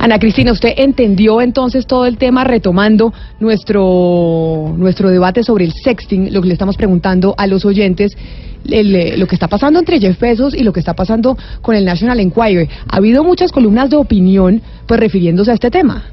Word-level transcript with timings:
Ana 0.00 0.18
Cristina, 0.18 0.50
¿usted 0.50 0.72
entendió 0.78 1.42
entonces 1.42 1.86
todo 1.86 2.06
el 2.06 2.16
tema 2.16 2.42
retomando 2.42 3.12
nuestro, 3.38 4.74
nuestro 4.74 5.10
debate 5.10 5.44
sobre 5.44 5.66
el 5.66 5.74
sexting, 5.74 6.32
lo 6.32 6.40
que 6.40 6.48
le 6.48 6.54
estamos 6.54 6.78
preguntando 6.78 7.34
a 7.36 7.46
los 7.46 7.66
oyentes? 7.66 8.16
Eh, 8.64 9.14
lo 9.18 9.26
que 9.26 9.34
está 9.34 9.46
pasando 9.46 9.78
entre 9.78 10.00
Jeff 10.00 10.18
Bezos 10.18 10.54
y 10.54 10.62
lo 10.62 10.72
que 10.72 10.80
está 10.80 10.94
pasando 10.94 11.36
con 11.60 11.74
el 11.74 11.84
National 11.84 12.18
Enquirer. 12.18 12.66
Ha 12.88 12.96
habido 12.96 13.24
muchas 13.24 13.52
columnas 13.52 13.90
de 13.90 13.96
opinión 13.96 14.62
pues 14.86 14.98
refiriéndose 14.98 15.50
a 15.50 15.54
este 15.54 15.70
tema. 15.70 16.06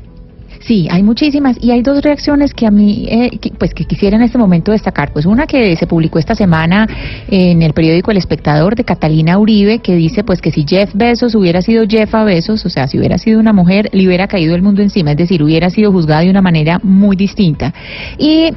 Sí, 0.68 0.86
hay 0.92 1.02
muchísimas 1.02 1.58
y 1.62 1.72
hay 1.72 1.82
dos 1.82 2.04
reacciones 2.04 2.54
que 2.54 2.68
a 2.68 2.72
mí, 2.72 3.08
eh, 3.10 3.40
pues 3.58 3.74
que 3.74 3.86
quisiera 3.86 4.18
en 4.18 4.22
este 4.22 4.38
momento 4.38 4.74
destacar. 4.74 5.14
Pues 5.14 5.26
una 5.26 5.48
que 5.48 5.78
se 5.78 5.88
publicó 5.88 6.20
esta 6.20 6.36
semana 6.36 6.86
en 7.30 7.62
el 7.62 7.72
periódico 7.72 8.12
El 8.12 8.18
Espectador 8.18 8.76
de 8.76 8.84
Catalina 8.84 9.40
Uribe, 9.40 9.80
que 9.80 9.96
dice 9.96 10.26
pues 10.26 10.42
que 10.42 10.52
si 10.52 10.66
Jeff 10.68 10.94
Bezos 10.94 11.36
hubiera 11.36 11.62
sido 11.62 11.86
Jeff 11.88 12.14
a 12.14 12.26
Bezos, 12.26 12.66
o 12.66 12.70
sea, 12.70 12.86
si 12.90 13.00
hubiera 13.00 13.18
sido 13.18 13.40
una 13.40 13.54
mujer, 13.54 13.90
le 13.94 14.06
hubiera 14.06 14.28
caído 14.28 14.56
el 14.56 14.62
mundo 14.62 14.82
encima, 14.82 15.12
es 15.12 15.18
decir, 15.18 15.42
hubiera 15.42 15.70
sido 15.70 15.94
juzgada 15.94 16.24
de 16.24 16.32
una 16.32 16.42
manera 16.42 16.82
muy 16.84 17.16
distinta. 17.16 17.74
Y 18.18 18.50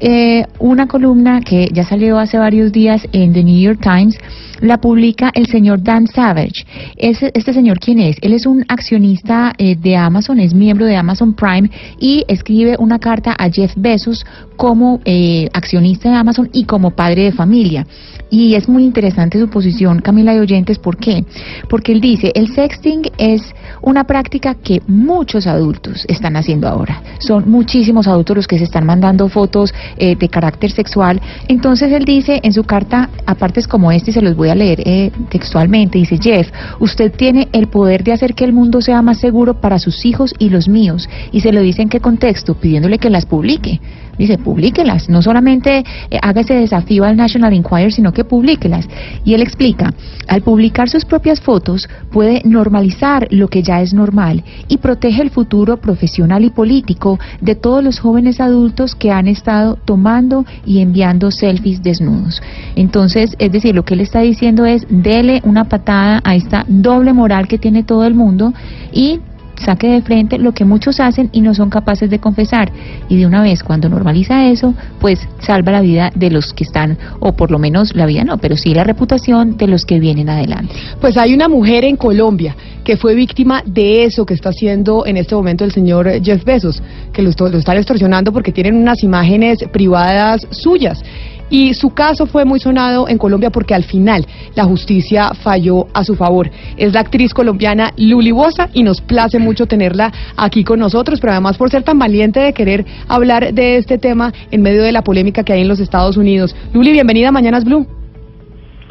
eh, 0.00 0.44
una 0.58 0.86
columna 0.86 1.40
que 1.40 1.68
ya 1.72 1.84
salió 1.84 2.18
hace 2.18 2.38
varios 2.38 2.72
días 2.72 3.06
en 3.12 3.32
The 3.32 3.42
New 3.42 3.60
York 3.60 3.80
Times, 3.82 4.18
la 4.60 4.78
publica 4.78 5.30
el 5.34 5.46
señor 5.46 5.82
Dan 5.82 6.06
Savage. 6.06 6.64
Este, 6.96 7.30
este 7.34 7.52
señor, 7.52 7.78
¿quién 7.78 8.00
es? 8.00 8.16
Él 8.22 8.32
es 8.32 8.46
un 8.46 8.64
accionista 8.68 9.52
eh, 9.58 9.76
de 9.76 9.96
Amazon, 9.96 10.40
es 10.40 10.54
miembro 10.54 10.86
de 10.86 10.96
Amazon 10.96 11.34
Prime 11.34 11.70
y 11.98 12.24
escribe 12.28 12.76
una 12.78 12.98
carta 12.98 13.34
a 13.38 13.50
Jeff 13.50 13.72
Bezos 13.76 14.24
como 14.56 15.00
eh, 15.04 15.48
accionista 15.52 16.10
de 16.10 16.16
Amazon 16.16 16.48
y 16.52 16.64
como 16.64 16.90
padre 16.90 17.24
de 17.24 17.32
familia. 17.32 17.86
Y 18.30 18.54
es 18.56 18.68
muy 18.68 18.84
interesante 18.84 19.38
su 19.38 19.48
posición, 19.48 20.00
Camila 20.00 20.34
y 20.34 20.38
oyentes, 20.38 20.78
¿por 20.78 20.98
qué? 20.98 21.24
Porque 21.70 21.92
él 21.92 22.00
dice, 22.00 22.30
el 22.34 22.48
sexting 22.48 23.02
es 23.16 23.54
una 23.80 24.04
práctica 24.04 24.54
que 24.54 24.82
muchos 24.86 25.46
adultos 25.46 26.04
están 26.08 26.36
haciendo 26.36 26.68
ahora. 26.68 27.02
Son 27.20 27.50
muchísimos 27.50 28.06
adultos 28.06 28.36
los 28.36 28.46
que 28.46 28.58
se 28.58 28.64
están 28.64 28.84
mandando 28.84 29.28
fotos 29.28 29.72
eh, 29.96 30.16
de 30.16 30.28
carácter 30.28 30.70
sexual. 30.70 31.20
Entonces 31.48 31.92
él 31.92 32.04
dice 32.04 32.40
en 32.42 32.52
su 32.52 32.64
carta, 32.64 33.10
aparte 33.26 33.60
es 33.60 33.68
como 33.68 33.92
este, 33.92 34.10
y 34.10 34.14
se 34.14 34.22
los 34.22 34.36
voy 34.36 34.50
a 34.50 34.54
leer 34.54 34.80
eh, 34.84 35.10
textualmente, 35.30 35.98
dice 35.98 36.18
Jeff, 36.20 36.48
usted 36.80 37.12
tiene 37.12 37.48
el 37.52 37.68
poder 37.68 38.04
de 38.04 38.12
hacer 38.12 38.34
que 38.34 38.44
el 38.44 38.52
mundo 38.52 38.80
sea 38.80 39.02
más 39.02 39.18
seguro 39.18 39.54
para 39.54 39.78
sus 39.78 40.04
hijos 40.04 40.34
y 40.38 40.50
los 40.50 40.68
míos. 40.68 41.08
Y 41.32 41.40
se 41.40 41.52
lo 41.52 41.60
dice 41.60 41.82
en 41.82 41.88
qué 41.88 42.00
contexto, 42.00 42.54
pidiéndole 42.54 42.98
que 42.98 43.10
las 43.10 43.26
publique. 43.26 43.80
Dice, 44.18 44.36
publíquelas, 44.38 45.08
no 45.08 45.22
solamente 45.22 45.84
eh, 46.10 46.18
haga 46.20 46.40
ese 46.40 46.54
desafío 46.54 47.04
al 47.04 47.16
National 47.16 47.52
Enquirer, 47.52 47.92
sino 47.92 48.12
que 48.12 48.24
publíquelas. 48.24 48.88
Y 49.24 49.34
él 49.34 49.42
explica, 49.42 49.92
al 50.26 50.42
publicar 50.42 50.88
sus 50.88 51.04
propias 51.04 51.40
fotos 51.40 51.88
puede 52.10 52.42
normalizar 52.44 53.28
lo 53.30 53.48
que 53.48 53.62
ya 53.62 53.80
es 53.80 53.94
normal 53.94 54.42
y 54.68 54.78
protege 54.78 55.22
el 55.22 55.30
futuro 55.30 55.78
profesional 55.78 56.44
y 56.44 56.50
político 56.50 57.18
de 57.40 57.54
todos 57.54 57.82
los 57.82 58.00
jóvenes 58.00 58.40
adultos 58.40 58.94
que 58.94 59.10
han 59.10 59.28
estado 59.28 59.78
tomando 59.84 60.44
y 60.66 60.80
enviando 60.80 61.30
selfies 61.30 61.82
desnudos. 61.82 62.42
Entonces, 62.76 63.36
es 63.38 63.52
decir, 63.52 63.74
lo 63.74 63.84
que 63.84 63.94
él 63.94 64.00
está 64.00 64.20
diciendo 64.20 64.66
es, 64.66 64.86
dele 64.88 65.40
una 65.44 65.64
patada 65.64 66.20
a 66.24 66.34
esta 66.34 66.64
doble 66.68 67.12
moral 67.12 67.48
que 67.48 67.58
tiene 67.58 67.82
todo 67.84 68.04
el 68.04 68.14
mundo 68.14 68.52
y 68.92 69.20
saque 69.58 69.88
de 69.88 70.02
frente 70.02 70.38
lo 70.38 70.52
que 70.52 70.64
muchos 70.64 71.00
hacen 71.00 71.30
y 71.32 71.40
no 71.40 71.54
son 71.54 71.70
capaces 71.70 72.10
de 72.10 72.18
confesar. 72.18 72.70
Y 73.08 73.16
de 73.16 73.26
una 73.26 73.42
vez, 73.42 73.62
cuando 73.62 73.88
normaliza 73.88 74.48
eso, 74.48 74.74
pues 75.00 75.20
salva 75.40 75.72
la 75.72 75.80
vida 75.80 76.10
de 76.14 76.30
los 76.30 76.52
que 76.52 76.64
están, 76.64 76.98
o 77.20 77.32
por 77.32 77.50
lo 77.50 77.58
menos 77.58 77.94
la 77.94 78.06
vida 78.06 78.24
no, 78.24 78.38
pero 78.38 78.56
sí 78.56 78.74
la 78.74 78.84
reputación 78.84 79.56
de 79.56 79.66
los 79.66 79.84
que 79.84 79.98
vienen 79.98 80.28
adelante. 80.28 80.74
Pues 81.00 81.16
hay 81.16 81.34
una 81.34 81.48
mujer 81.48 81.84
en 81.84 81.96
Colombia 81.96 82.56
que 82.84 82.96
fue 82.96 83.14
víctima 83.14 83.62
de 83.66 84.04
eso 84.04 84.24
que 84.24 84.34
está 84.34 84.48
haciendo 84.50 85.04
en 85.04 85.16
este 85.16 85.34
momento 85.34 85.64
el 85.64 85.72
señor 85.72 86.10
Jeff 86.22 86.44
Bezos, 86.44 86.82
que 87.12 87.22
lo, 87.22 87.30
lo 87.38 87.58
extorsionando 87.58 88.32
porque 88.32 88.52
tienen 88.52 88.76
unas 88.76 89.02
imágenes 89.02 89.58
privadas 89.72 90.46
suyas. 90.50 91.02
Y 91.50 91.74
su 91.74 91.90
caso 91.90 92.26
fue 92.26 92.44
muy 92.44 92.60
sonado 92.60 93.08
en 93.08 93.18
Colombia 93.18 93.50
porque 93.50 93.74
al 93.74 93.84
final 93.84 94.26
la 94.54 94.64
justicia 94.64 95.32
falló 95.42 95.86
a 95.94 96.04
su 96.04 96.14
favor. 96.14 96.50
Es 96.76 96.92
la 96.92 97.00
actriz 97.00 97.32
colombiana 97.32 97.92
Luli 97.96 98.32
Bosa 98.32 98.68
y 98.72 98.82
nos 98.82 99.00
place 99.00 99.38
mucho 99.38 99.66
tenerla 99.66 100.12
aquí 100.36 100.64
con 100.64 100.78
nosotros, 100.78 101.20
pero 101.20 101.32
además 101.32 101.56
por 101.56 101.70
ser 101.70 101.82
tan 101.82 101.98
valiente 101.98 102.40
de 102.40 102.52
querer 102.52 102.84
hablar 103.08 103.52
de 103.52 103.76
este 103.76 103.98
tema 103.98 104.32
en 104.50 104.62
medio 104.62 104.82
de 104.82 104.92
la 104.92 105.02
polémica 105.02 105.42
que 105.42 105.52
hay 105.52 105.62
en 105.62 105.68
los 105.68 105.80
Estados 105.80 106.16
Unidos. 106.16 106.54
Luli, 106.72 106.92
bienvenida 106.92 107.28
a 107.28 107.32
Mañanas 107.32 107.64
Blue. 107.64 107.86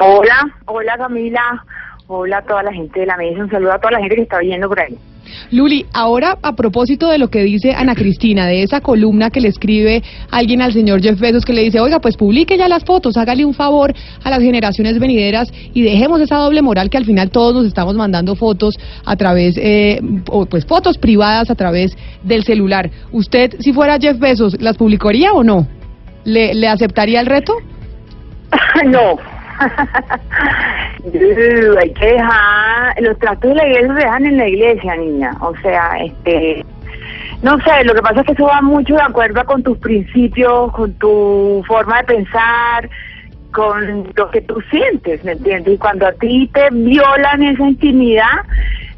Hola, 0.00 0.56
hola 0.66 0.96
Camila, 0.96 1.64
hola 2.06 2.38
a 2.38 2.42
toda 2.42 2.62
la 2.62 2.72
gente 2.72 3.00
de 3.00 3.06
la 3.06 3.16
mesa, 3.16 3.40
un 3.40 3.50
saludo 3.50 3.72
a 3.72 3.78
toda 3.78 3.92
la 3.92 3.98
gente 3.98 4.14
que 4.14 4.22
está 4.22 4.38
viendo 4.38 4.68
por 4.68 4.78
ahí. 4.78 4.96
Luli, 5.50 5.86
ahora 5.92 6.38
a 6.42 6.54
propósito 6.54 7.08
de 7.08 7.18
lo 7.18 7.28
que 7.28 7.42
dice 7.42 7.72
Ana 7.72 7.94
Cristina, 7.94 8.46
de 8.46 8.62
esa 8.62 8.80
columna 8.80 9.30
que 9.30 9.40
le 9.40 9.48
escribe 9.48 10.02
alguien 10.30 10.62
al 10.62 10.72
señor 10.72 11.02
Jeff 11.02 11.18
Bezos 11.18 11.44
que 11.44 11.52
le 11.52 11.62
dice, 11.62 11.80
oiga, 11.80 12.00
pues 12.00 12.16
publique 12.16 12.56
ya 12.56 12.68
las 12.68 12.84
fotos, 12.84 13.16
hágale 13.16 13.44
un 13.44 13.54
favor 13.54 13.94
a 14.22 14.30
las 14.30 14.40
generaciones 14.40 14.98
venideras 14.98 15.48
y 15.74 15.82
dejemos 15.82 16.20
esa 16.20 16.36
doble 16.36 16.62
moral 16.62 16.90
que 16.90 16.96
al 16.98 17.04
final 17.04 17.30
todos 17.30 17.54
nos 17.54 17.66
estamos 17.66 17.94
mandando 17.94 18.34
fotos 18.34 18.74
a 19.04 19.16
través, 19.16 19.56
eh, 19.58 20.00
pues 20.50 20.66
fotos 20.66 20.98
privadas 20.98 21.50
a 21.50 21.54
través 21.54 21.96
del 22.22 22.44
celular. 22.44 22.90
¿Usted, 23.12 23.56
si 23.60 23.72
fuera 23.72 23.98
Jeff 24.00 24.18
Bezos, 24.18 24.60
las 24.60 24.76
publicaría 24.76 25.32
o 25.32 25.42
no? 25.42 25.66
¿Le, 26.24 26.54
le 26.54 26.68
aceptaría 26.68 27.20
el 27.20 27.26
reto? 27.26 27.54
no. 28.86 29.37
Hay 31.80 31.90
que 31.92 32.06
dejar, 32.06 33.02
los 33.02 33.18
tratos 33.18 33.50
de 33.50 33.54
la 33.56 33.66
iglesia 33.68 33.94
se 33.94 34.00
dejan 34.00 34.26
en 34.26 34.36
la 34.36 34.48
iglesia, 34.48 34.96
niña. 34.96 35.36
O 35.40 35.54
sea, 35.62 35.98
este, 36.04 36.64
no 37.42 37.58
sé, 37.58 37.84
lo 37.84 37.94
que 37.94 38.02
pasa 38.02 38.20
es 38.20 38.26
que 38.26 38.32
eso 38.32 38.44
va 38.44 38.60
mucho 38.60 38.94
de 38.94 39.02
acuerdo 39.02 39.44
con 39.44 39.62
tus 39.62 39.78
principios, 39.78 40.72
con 40.72 40.92
tu 40.94 41.62
forma 41.66 41.98
de 41.98 42.04
pensar, 42.04 42.88
con 43.52 44.08
lo 44.14 44.30
que 44.30 44.40
tú 44.42 44.60
sientes, 44.70 45.24
¿me 45.24 45.32
entiendes? 45.32 45.74
Y 45.74 45.78
cuando 45.78 46.06
a 46.06 46.12
ti 46.12 46.50
te 46.52 46.68
violan 46.70 47.42
esa 47.42 47.68
intimidad, 47.68 48.44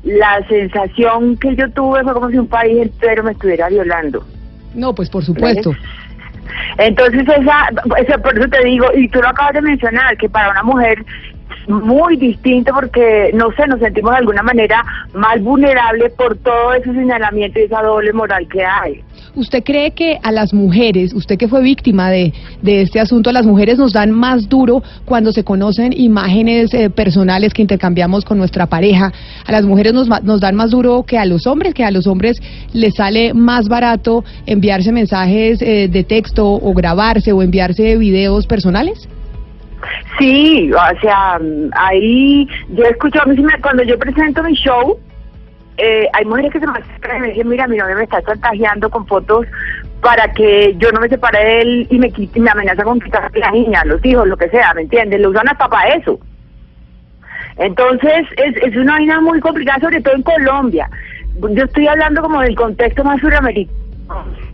la 0.02 0.46
sensación 0.48 1.36
que 1.36 1.54
yo 1.54 1.70
tuve 1.70 2.02
fue 2.02 2.14
como 2.14 2.30
si 2.30 2.38
un 2.38 2.48
país 2.48 2.82
entero 2.82 3.22
me 3.22 3.32
estuviera 3.32 3.68
violando. 3.68 4.24
No, 4.74 4.94
pues 4.94 5.10
por 5.10 5.24
supuesto. 5.24 5.72
Entonces, 6.78 7.22
esa, 7.22 7.68
por 8.18 8.38
eso 8.38 8.48
te 8.48 8.64
digo, 8.64 8.86
y 8.94 9.08
tú 9.08 9.20
lo 9.20 9.28
acabas 9.28 9.54
de 9.54 9.62
mencionar, 9.62 10.16
que 10.16 10.28
para 10.28 10.50
una 10.50 10.62
mujer 10.62 11.04
muy 11.70 12.16
distinto 12.16 12.72
porque, 12.74 13.30
no 13.34 13.50
sé, 13.52 13.66
nos 13.66 13.80
sentimos 13.80 14.12
de 14.12 14.18
alguna 14.18 14.42
manera 14.42 14.84
más 15.14 15.42
vulnerables 15.42 16.12
por 16.12 16.36
todo 16.38 16.74
ese 16.74 16.92
señalamiento 16.92 17.58
y 17.58 17.62
esa 17.62 17.82
doble 17.82 18.12
moral 18.12 18.46
que 18.48 18.64
hay. 18.64 19.02
¿Usted 19.36 19.62
cree 19.62 19.92
que 19.92 20.18
a 20.22 20.32
las 20.32 20.52
mujeres, 20.52 21.14
usted 21.14 21.38
que 21.38 21.46
fue 21.46 21.62
víctima 21.62 22.10
de, 22.10 22.32
de 22.62 22.82
este 22.82 22.98
asunto, 22.98 23.30
a 23.30 23.32
las 23.32 23.46
mujeres 23.46 23.78
nos 23.78 23.92
dan 23.92 24.10
más 24.10 24.48
duro 24.48 24.82
cuando 25.04 25.32
se 25.32 25.44
conocen 25.44 25.92
imágenes 25.96 26.74
eh, 26.74 26.90
personales 26.90 27.54
que 27.54 27.62
intercambiamos 27.62 28.24
con 28.24 28.38
nuestra 28.38 28.66
pareja? 28.66 29.12
¿A 29.46 29.52
las 29.52 29.64
mujeres 29.64 29.94
nos, 29.94 30.08
nos 30.24 30.40
dan 30.40 30.56
más 30.56 30.70
duro 30.70 31.04
que 31.04 31.16
a 31.16 31.26
los 31.26 31.46
hombres? 31.46 31.74
¿Que 31.74 31.84
a 31.84 31.90
los 31.90 32.06
hombres 32.06 32.38
les 32.72 32.94
sale 32.94 33.32
más 33.32 33.68
barato 33.68 34.24
enviarse 34.46 34.90
mensajes 34.90 35.62
eh, 35.62 35.88
de 35.88 36.04
texto 36.04 36.46
o 36.46 36.74
grabarse 36.74 37.32
o 37.32 37.42
enviarse 37.42 37.96
videos 37.96 38.46
personales? 38.46 39.08
Sí, 40.18 40.70
o 40.72 41.00
sea, 41.00 41.38
ahí 41.72 42.48
yo 42.70 42.84
escucho, 42.84 43.22
a 43.22 43.26
mí 43.26 43.36
cuando 43.60 43.82
yo 43.82 43.98
presento 43.98 44.42
mi 44.42 44.54
show, 44.54 44.98
eh, 45.76 46.06
hay 46.12 46.24
mujeres 46.24 46.52
que 46.52 46.60
se 46.60 46.66
me 46.66 46.78
acercan 46.78 47.16
y 47.16 47.20
me 47.20 47.28
dicen, 47.28 47.48
mira, 47.48 47.66
mi 47.66 47.76
novia 47.76 47.96
me 47.96 48.04
está 48.04 48.22
chantajeando 48.22 48.90
con 48.90 49.06
fotos 49.06 49.46
para 50.02 50.32
que 50.32 50.74
yo 50.78 50.90
no 50.92 51.00
me 51.00 51.08
separe 51.08 51.38
de 51.38 51.60
él 51.60 51.86
y 51.90 51.98
me, 51.98 52.10
quite, 52.10 52.40
me 52.40 52.50
amenaza 52.50 52.82
con 52.82 53.00
quitar 53.00 53.30
la 53.34 53.50
niña, 53.50 53.84
los 53.84 54.04
hijos, 54.04 54.26
lo 54.26 54.36
que 54.36 54.48
sea, 54.50 54.74
¿me 54.74 54.82
entiendes? 54.82 55.20
Lo 55.20 55.30
usan 55.30 55.48
hasta 55.48 55.68
para 55.68 55.94
eso. 55.94 56.18
Entonces, 57.56 58.26
es, 58.36 58.56
es 58.56 58.76
una 58.76 58.94
vaina 58.94 59.20
muy 59.20 59.40
complicada, 59.40 59.80
sobre 59.80 60.00
todo 60.00 60.14
en 60.14 60.22
Colombia. 60.22 60.90
Yo 61.36 61.64
estoy 61.64 61.86
hablando 61.86 62.22
como 62.22 62.40
del 62.40 62.54
contexto 62.54 63.04
más 63.04 63.20
suramericano 63.20 63.89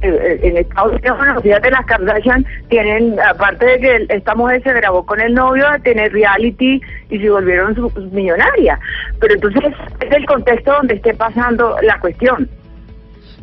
en 0.02 0.56
Estados 0.56 0.92
Unidos, 0.92 1.18
bueno, 1.18 1.40
fíjate, 1.40 1.70
las 1.70 1.86
Kardashian 1.86 2.44
tienen, 2.68 3.18
aparte 3.20 3.66
de 3.66 3.78
que 3.78 4.06
esta 4.10 4.34
mujer 4.34 4.62
se 4.62 4.72
grabó 4.72 5.04
con 5.04 5.20
el 5.20 5.34
novio, 5.34 5.64
tiene 5.82 6.08
reality 6.08 6.80
y 7.10 7.18
se 7.18 7.30
volvieron 7.30 7.74
millonarias. 8.12 8.78
Pero 9.20 9.34
entonces 9.34 9.72
es 10.00 10.12
el 10.12 10.26
contexto 10.26 10.72
donde 10.72 10.94
esté 10.94 11.14
pasando 11.14 11.76
la 11.82 11.98
cuestión. 12.00 12.48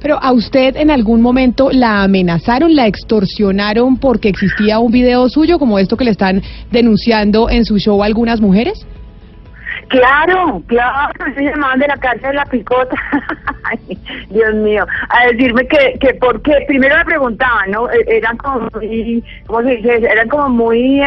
Pero 0.01 0.21
a 0.21 0.33
usted 0.33 0.75
en 0.75 0.91
algún 0.91 1.21
momento 1.21 1.69
la 1.71 2.03
amenazaron, 2.03 2.75
la 2.75 2.88
extorsionaron 2.88 3.97
porque 3.97 4.27
existía 4.27 4.79
un 4.79 4.91
video 4.91 5.29
suyo 5.29 5.57
como 5.57 5.79
esto 5.79 5.95
que 5.95 6.03
le 6.03 6.11
están 6.11 6.41
denunciando 6.71 7.49
en 7.49 7.63
su 7.63 7.77
show 7.77 8.03
algunas 8.03 8.41
mujeres? 8.41 8.85
Claro, 9.94 10.63
claro, 10.66 11.13
se 11.36 11.44
llamaban 11.44 11.78
de 11.78 11.88
la 11.88 11.98
cárcel 11.98 12.31
de 12.31 12.34
la 12.34 12.45
picota. 12.45 12.95
Dios 14.31 14.56
mío, 14.56 14.88
a 15.10 15.28
decirme 15.28 15.68
que, 15.68 16.00
que 16.00 16.16
por 16.16 16.42
qué, 16.42 16.66
primero 16.68 16.98
me 16.98 17.06
preguntaban, 17.06 17.69
¿no? 17.69 17.88
E, 17.92 18.04
eran 18.07 18.36
como 18.38 18.68
muy, 18.74 19.24
¿cómo 19.45 19.62
se 19.62 19.75
dice? 19.75 19.98
Eran 19.98 20.30
como 20.30 20.50
muy, 20.50 21.04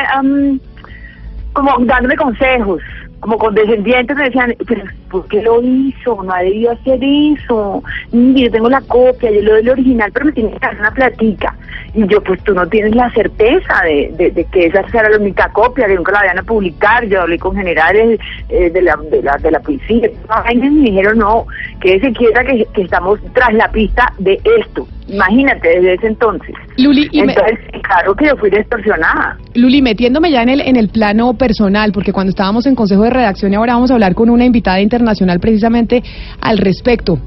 como 1.52 1.76
dándome 1.80 2.14
consejos 2.14 2.80
como 3.26 3.38
condescendientes 3.38 4.16
me 4.16 4.26
decían, 4.26 4.54
pero 4.68 4.84
¿por 5.10 5.26
qué 5.26 5.42
lo 5.42 5.60
hizo? 5.60 6.22
No 6.22 6.32
ha 6.32 6.42
debido 6.42 6.70
hacer 6.70 7.00
eso. 7.02 7.82
Yo 8.12 8.50
tengo 8.52 8.70
la 8.70 8.80
copia, 8.82 9.32
yo 9.32 9.42
lo 9.42 9.50
doy 9.50 9.62
el 9.62 9.70
original, 9.70 10.12
pero 10.12 10.26
me 10.26 10.32
tiene 10.32 10.52
que 10.52 10.58
dar 10.60 10.78
una 10.78 10.92
platica. 10.92 11.56
Y 11.92 12.06
yo, 12.06 12.22
pues 12.22 12.40
tú 12.44 12.54
no 12.54 12.68
tienes 12.68 12.94
la 12.94 13.10
certeza 13.10 13.82
de, 13.82 14.30
de, 14.32 14.44
que 14.44 14.66
esa 14.66 14.88
sea 14.90 15.08
la 15.08 15.16
única 15.16 15.48
copia, 15.48 15.88
que 15.88 15.96
nunca 15.96 16.12
la 16.12 16.20
vayan 16.20 16.38
a 16.38 16.44
publicar. 16.44 17.04
Yo 17.06 17.22
hablé 17.22 17.36
con 17.36 17.56
generales 17.56 18.20
eh, 18.48 18.70
de, 18.70 18.82
la, 18.82 18.96
de, 19.10 19.20
la, 19.20 19.36
de 19.38 19.50
la 19.50 19.58
policía, 19.58 20.08
y 20.48 20.56
me 20.56 20.90
dijeron, 20.90 21.18
no, 21.18 21.46
que 21.80 21.98
se 21.98 22.12
quiera 22.12 22.44
que 22.44 22.64
estamos 22.76 23.18
tras 23.34 23.52
la 23.54 23.68
pista 23.72 24.12
de 24.18 24.40
esto. 24.60 24.86
Imagínate, 25.08 25.68
desde 25.68 25.94
ese 25.94 26.06
entonces. 26.08 26.54
Luli, 26.78 27.08
entonces, 27.12 27.58
claro 27.82 28.14
que 28.14 28.26
yo 28.26 28.36
fui 28.36 28.50
distorsionada. 28.50 29.38
Luli, 29.54 29.80
metiéndome 29.80 30.30
ya 30.30 30.42
en 30.42 30.48
el, 30.48 30.60
en 30.60 30.76
el 30.76 30.88
plano 30.88 31.34
personal, 31.34 31.92
porque 31.92 32.12
cuando 32.12 32.30
estábamos 32.30 32.66
en 32.66 32.74
Consejo 32.74 33.02
de 33.02 33.10
Redacción 33.10 33.52
y 33.52 33.56
ahora 33.56 33.74
vamos 33.74 33.90
a 33.90 33.94
hablar 33.94 34.14
con 34.14 34.30
una 34.30 34.44
invitada 34.44 34.80
internacional 34.80 35.38
precisamente 35.38 36.02
al 36.40 36.58
respecto. 36.58 37.18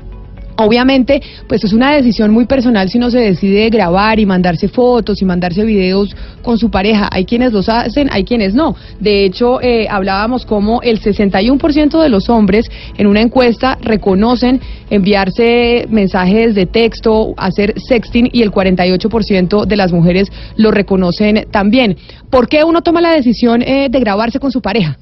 Obviamente, 0.62 1.22
pues 1.48 1.64
es 1.64 1.72
una 1.72 1.96
decisión 1.96 2.32
muy 2.32 2.46
personal 2.46 2.90
si 2.90 2.98
uno 2.98 3.10
se 3.10 3.20
decide 3.20 3.70
grabar 3.70 4.20
y 4.20 4.26
mandarse 4.26 4.68
fotos 4.68 5.22
y 5.22 5.26
mandarse 5.26 5.64
videos 5.64 6.14
con 6.42 6.58
su 6.58 6.70
pareja. 6.70 7.08
Hay 7.14 7.24
quienes 7.24 7.54
los 7.54 7.70
hacen, 7.70 8.10
hay 8.12 8.26
quienes 8.26 8.54
no. 8.54 8.76
De 9.00 9.24
hecho, 9.24 9.62
eh, 9.62 9.88
hablábamos 9.90 10.46
como 10.46 10.82
el 10.82 11.00
61% 11.00 12.02
de 12.02 12.10
los 12.10 12.28
hombres 12.30 12.70
en 12.98 13.08
una 13.08 13.22
encuesta 13.22 13.78
reconocen 13.82 14.60
enviarse 14.90 15.86
mensajes 15.90 16.56
de 16.56 16.66
texto, 16.66 17.34
hacer 17.38 17.80
sexting 17.80 18.30
y 18.34 18.42
el 18.42 18.52
48% 18.52 19.66
de 19.66 19.76
las 19.78 19.94
mujeres 19.94 20.30
lo 20.58 20.72
reconocen 20.72 21.48
también. 21.52 21.96
¿Por 22.30 22.50
qué 22.50 22.66
uno 22.66 22.82
toma 22.82 23.00
la 23.00 23.12
decisión 23.12 23.62
eh, 23.62 23.88
de 23.90 24.00
grabarse 24.02 24.42
con 24.42 24.52
su 24.52 24.62
pareja? 24.62 24.98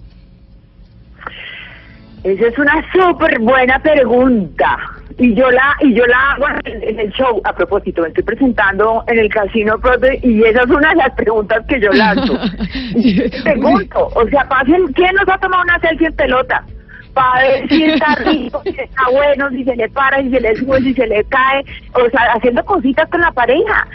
Esa 2.23 2.47
es 2.47 2.59
una 2.59 2.85
súper 2.93 3.39
buena 3.39 3.79
pregunta 3.79 4.77
y 5.17 5.33
yo 5.33 5.49
la 5.49 5.75
y 5.81 5.93
yo 5.93 6.05
la 6.05 6.31
hago 6.31 6.45
en, 6.65 6.99
el 6.99 7.11
show 7.11 7.41
a 7.43 7.53
propósito 7.53 8.03
me 8.03 8.09
estoy 8.09 8.23
presentando 8.23 9.03
en 9.07 9.19
el 9.19 9.29
casino 9.29 9.79
Prote 9.79 10.19
y 10.21 10.43
esa 10.43 10.61
es 10.61 10.69
una 10.69 10.89
de 10.89 10.95
las 10.95 11.11
preguntas 11.11 11.65
que 11.67 11.79
yo 11.79 11.91
lanzo. 11.91 12.33
Pregunto 13.43 14.09
o 14.13 14.27
sea 14.29 14.47
pasen 14.47 14.87
quién 14.93 15.13
nos 15.15 15.27
ha 15.27 15.37
tomado 15.39 15.63
una 15.63 15.79
selfie 15.79 16.07
en 16.07 16.15
pelota 16.15 16.63
para 17.13 17.41
ver 17.41 17.67
si 17.67 17.83
está 17.83 18.15
rico 18.15 18.61
si 18.63 18.79
está 18.79 19.09
bueno 19.11 19.49
si 19.49 19.63
se 19.63 19.75
le 19.75 19.89
para 19.89 20.21
si 20.21 20.29
se 20.29 20.39
le 20.39 20.55
sube 20.55 20.81
si 20.81 20.93
se 20.93 21.07
le 21.07 21.23
cae 21.25 21.65
o 21.93 22.09
sea 22.09 22.33
haciendo 22.35 22.63
cositas 22.63 23.09
con 23.09 23.21
la 23.21 23.31
pareja 23.31 23.87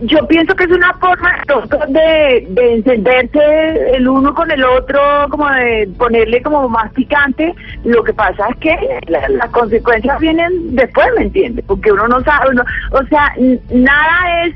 yo 0.00 0.26
pienso 0.28 0.54
que 0.54 0.64
es 0.64 0.70
una 0.70 0.92
forma 0.94 1.42
de, 1.88 2.46
de 2.48 2.74
encenderse 2.74 3.96
el 3.96 4.08
uno 4.08 4.32
con 4.32 4.50
el 4.50 4.64
otro, 4.64 5.00
como 5.30 5.48
de 5.50 5.88
ponerle 5.98 6.40
como 6.42 6.68
más 6.68 6.92
picante. 6.92 7.54
Lo 7.84 8.04
que 8.04 8.12
pasa 8.12 8.48
es 8.50 8.56
que 8.58 8.76
las 9.08 9.50
consecuencias 9.50 10.20
vienen 10.20 10.76
después, 10.76 11.06
¿me 11.16 11.24
entiendes? 11.24 11.64
Porque 11.66 11.90
uno 11.90 12.06
no 12.06 12.22
sabe, 12.22 12.54
o 12.92 13.04
sea, 13.06 13.34
nada 13.70 14.44
es 14.44 14.54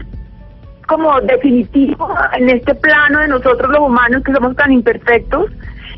como 0.87 1.21
definitivo 1.23 2.15
en 2.35 2.51
este 2.51 2.75
plano 2.75 3.21
de 3.21 3.29
nosotros 3.29 3.71
los 3.71 3.81
humanos 3.81 4.23
que 4.25 4.33
somos 4.33 4.55
tan 4.57 4.73
imperfectos 4.73 5.51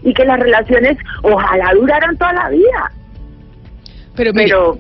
y 0.03 0.15
que 0.15 0.25
las 0.25 0.39
relaciones 0.39 0.97
ojalá 1.23 1.73
duraran 1.75 2.17
toda 2.17 2.33
la 2.33 2.49
vida. 2.49 2.93
Pero, 4.17 4.33
pero 4.33 4.79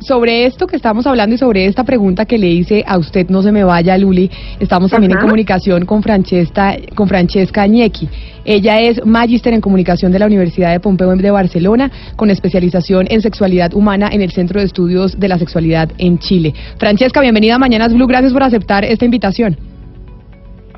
sobre 0.00 0.46
esto 0.46 0.66
que 0.66 0.76
estamos 0.76 1.06
hablando 1.06 1.34
y 1.34 1.38
sobre 1.38 1.66
esta 1.66 1.84
pregunta 1.84 2.24
que 2.26 2.38
le 2.38 2.48
hice 2.48 2.84
a 2.86 2.98
usted, 2.98 3.28
no 3.28 3.42
se 3.42 3.52
me 3.52 3.64
vaya, 3.64 3.96
Luli, 3.98 4.30
estamos 4.60 4.90
también 4.90 5.12
en 5.12 5.18
comunicación 5.18 5.84
con 5.84 6.02
Francesca, 6.02 6.76
con 6.94 7.08
Francesca 7.08 7.62
Añequi. 7.62 8.08
Ella 8.44 8.80
es 8.80 9.04
magíster 9.04 9.52
en 9.54 9.60
comunicación 9.60 10.12
de 10.12 10.18
la 10.18 10.26
Universidad 10.26 10.72
de 10.72 10.80
Pompeu 10.80 11.16
de 11.16 11.30
Barcelona, 11.30 11.90
con 12.14 12.30
especialización 12.30 13.06
en 13.10 13.20
sexualidad 13.20 13.74
humana 13.74 14.08
en 14.12 14.22
el 14.22 14.30
Centro 14.30 14.60
de 14.60 14.66
Estudios 14.66 15.18
de 15.18 15.28
la 15.28 15.38
Sexualidad 15.38 15.90
en 15.98 16.18
Chile. 16.18 16.54
Francesca, 16.78 17.20
bienvenida 17.20 17.56
a 17.56 17.58
Mañanas 17.58 17.92
Blue, 17.92 18.06
gracias 18.06 18.32
por 18.32 18.42
aceptar 18.42 18.84
esta 18.84 19.04
invitación. 19.04 19.56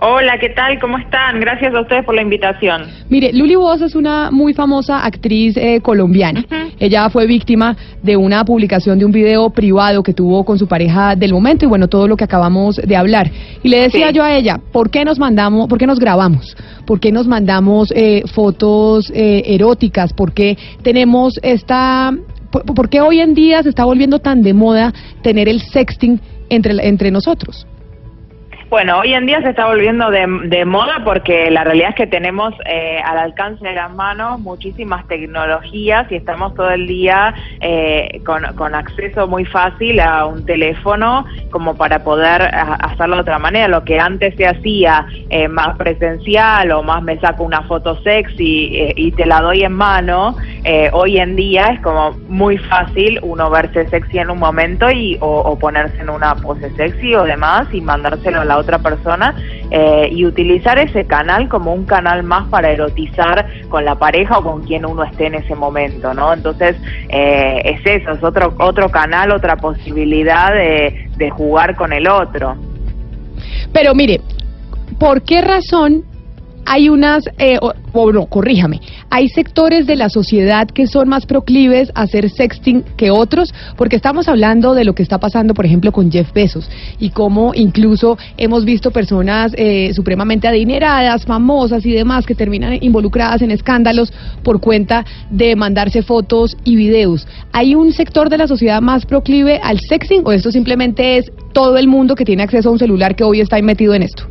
Hola, 0.01 0.39
¿qué 0.39 0.51
tal? 0.51 0.79
¿Cómo 0.79 0.97
están? 0.97 1.41
Gracias 1.41 1.75
a 1.75 1.81
ustedes 1.81 2.05
por 2.05 2.15
la 2.15 2.23
invitación. 2.23 2.85
Mire, 3.09 3.33
Luli 3.33 3.57
Voz 3.57 3.83
es 3.83 3.97
una 3.97 4.31
muy 4.31 4.55
famosa 4.55 5.05
actriz 5.05 5.57
eh, 5.57 5.81
colombiana. 5.81 6.45
Ella 6.79 7.11
fue 7.11 7.27
víctima 7.27 7.77
de 8.01 8.17
una 8.17 8.45
publicación 8.45 9.01
de 9.01 9.05
un 9.05 9.11
video 9.11 9.51
privado 9.51 10.05
que 10.05 10.15
tuvo 10.15 10.45
con 10.45 10.57
su 10.57 10.69
pareja 10.69 11.17
del 11.17 11.33
momento 11.33 11.65
y 11.65 11.69
bueno, 11.69 11.89
todo 11.89 12.07
lo 12.07 12.17
que 12.17 12.23
acabamos 12.23 12.77
de 12.77 12.97
hablar. 12.97 13.29
Y 13.65 13.69
le 13.69 13.81
decía 13.81 14.13
yo 14.13 14.23
a 14.23 14.37
ella, 14.37 14.61
¿por 14.73 14.89
qué 14.89 15.05
nos 15.05 15.19
mandamos, 15.19 15.67
por 15.67 15.79
qué 15.79 15.87
nos 15.87 15.99
grabamos? 15.99 16.57
¿Por 16.87 17.01
qué 17.01 17.11
nos 17.11 17.27
mandamos 17.27 17.93
eh, 17.97 18.23
fotos 18.33 19.11
eh, 19.13 19.43
eróticas? 19.47 20.13
¿Por 20.13 20.33
qué 20.33 20.57
tenemos 20.83 21.41
esta... 21.43 22.15
Por, 22.51 22.89
qué 22.89 23.01
hoy 23.01 23.21
en 23.21 23.35
día 23.35 23.63
se 23.63 23.69
está 23.69 23.85
volviendo 23.85 24.21
tan 24.21 24.43
de 24.43 24.55
moda 24.55 24.95
tener 25.23 25.49
el 25.49 25.61
sexting 25.61 26.19
entre, 26.49 26.87
entre 26.87 27.11
nosotros? 27.11 27.67
Bueno, 28.71 28.99
hoy 28.99 29.15
en 29.15 29.25
día 29.25 29.41
se 29.41 29.49
está 29.49 29.65
volviendo 29.65 30.11
de, 30.11 30.27
de 30.45 30.67
moda 30.67 31.01
porque 31.03 31.51
la 31.51 31.65
realidad 31.65 31.89
es 31.91 31.95
que 31.95 32.07
tenemos 32.07 32.53
eh, 32.67 33.01
al 33.03 33.17
alcance 33.17 33.67
de 33.67 33.73
las 33.73 33.91
manos 33.95 34.41
muchísimas 34.41 35.09
tecnologías 35.09 36.07
y 36.13 36.17
estamos 36.17 36.55
todo 36.55 36.69
el 36.69 36.87
día 36.87 37.35
eh, 37.63 38.21
con, 38.27 38.75
acceso 38.75 39.27
muy 39.27 39.47
fácil 39.47 40.01
a 40.01 40.27
un 40.27 40.45
teléfono 40.45 41.25
como 41.51 41.77
para 41.77 42.05
poder 42.05 42.43
hacerlo 42.43 43.17
de 43.17 43.23
otra 43.23 43.39
manera. 43.39 43.69
Lo 43.69 43.85
que 43.85 43.99
antes 43.99 44.35
se 44.37 44.47
hacía 44.47 45.07
eh, 45.31 45.49
más 45.49 45.75
presencial 45.79 46.71
o 46.73 46.83
más 46.83 47.03
me 47.03 47.19
saco 47.21 47.45
una 47.45 47.63
foto 47.63 47.99
sexy 48.03 48.93
y 48.97 49.13
te 49.13 49.25
la 49.25 49.41
doy 49.41 49.63
en 49.63 49.73
mano, 49.73 50.37
hoy 50.93 51.19
en 51.19 51.37
día 51.37 51.69
es 51.69 51.81
como 51.81 52.11
muy 52.29 52.59
fácil 52.59 53.19
uno 53.23 53.49
verse 53.49 53.89
sexy 53.89 54.19
en 54.19 54.29
un 54.29 54.39
momento 54.39 54.91
y 54.91 55.17
o, 55.21 55.39
o 55.39 55.59
ponerse 55.59 55.99
en 56.03 56.11
una 56.11 56.35
pose 56.35 56.69
sexy 56.77 57.15
o 57.15 57.25
demás 57.25 57.67
y 57.73 57.81
mandárselo 57.81 58.43
a 58.43 58.45
la 58.45 58.58
otra 58.59 58.79
persona 58.79 59.35
eh, 59.71 60.09
y 60.13 60.27
utilizar 60.27 60.79
ese 60.79 61.07
canal 61.07 61.49
como 61.49 61.73
un 61.73 61.85
canal 61.85 62.23
más 62.23 62.49
para 62.49 62.71
erotizar 62.71 63.47
con 63.69 63.85
la 63.85 63.95
pareja 63.95 64.39
o 64.39 64.43
con 64.43 64.63
quien 64.65 64.87
uno 64.87 65.05
esté 65.05 65.27
en 65.27 65.37
ese 65.37 65.55
momento, 65.55 66.15
¿no? 66.15 66.33
Entonces, 66.33 66.77
eh, 67.09 67.63
es 67.65 68.03
eso, 68.03 68.13
es 68.13 68.23
otro, 68.23 68.55
otro 68.59 68.91
canal, 68.91 69.31
otra 69.31 69.57
posibilidad 69.57 70.53
de, 70.53 71.11
de 71.17 71.31
jugar 71.31 71.77
con 71.77 71.93
el 71.93 72.09
otro. 72.09 72.57
Pero 73.73 73.95
mire, 73.95 74.21
¿por 74.99 75.23
qué 75.23 75.41
razón 75.41 76.05
hay 76.69 76.91
unas, 76.91 77.25
eh, 77.39 77.59
no, 77.95 78.27
corríjame, 78.27 78.81
hay 79.09 79.31
sectores 79.31 79.87
de 79.87 79.97
la 79.97 80.11
sociedad 80.11 80.69
que 80.69 80.87
son 80.87 81.09
más 81.09 81.25
proclives 81.25 81.91
a 81.95 82.03
hacer 82.03 82.29
sexting 82.29 82.85
que 82.97 83.11
otros, 83.11 83.55
porque 83.77 83.97
estamos 83.97 84.29
hablando 84.29 84.75
de 84.75 84.85
lo 84.85 84.95
que 84.95 85.03
está 85.03 85.19
pasando, 85.19 85.55
por 85.55 85.65
ejemplo, 85.65 85.93
con 85.93 86.13
Jeff 86.13 86.31
Bezos 86.35 86.71
y 86.99 87.09
cómo 87.09 87.55
incluso 87.55 88.19
hemos 88.37 88.67
visto 88.67 88.91
personas 88.91 89.53
eh, 89.57 89.93
supremamente 89.95 90.47
adineradas, 90.47 91.25
famosas 91.25 91.87
y 91.87 91.93
demás 91.93 92.27
que 92.27 92.35
terminan 92.35 92.77
involucradas 92.83 93.41
en 93.41 93.51
escándalos 93.51 94.13
por 94.43 94.61
cuenta 94.61 95.07
de 95.31 95.57
mandarse 95.57 96.03
fotos 96.03 96.55
y 96.65 96.77
videos. 96.77 97.27
¿Hay 97.53 97.75
un 97.75 97.95
sector 97.95 98.29
de 98.29 98.37
la 98.37 98.47
sociedad 98.47 98.83
más 98.83 99.07
proclive 99.07 99.59
al 99.63 99.81
sexting 99.81 100.21
o 100.27 100.33
esto 100.33 100.53
simplemente 100.53 101.17
es 101.17 101.33
todo 101.55 101.79
el 101.79 101.89
mundo 101.89 102.15
que 102.15 102.27
tiene 102.27 102.43
acceso 102.43 102.69
a 102.69 102.73
un 102.73 102.79
celular 102.79 103.17
que 103.17 103.25
hoy 103.25 103.41
está 103.41 103.61
metido 103.63 103.95
en 103.95 104.03
esto? 104.03 104.25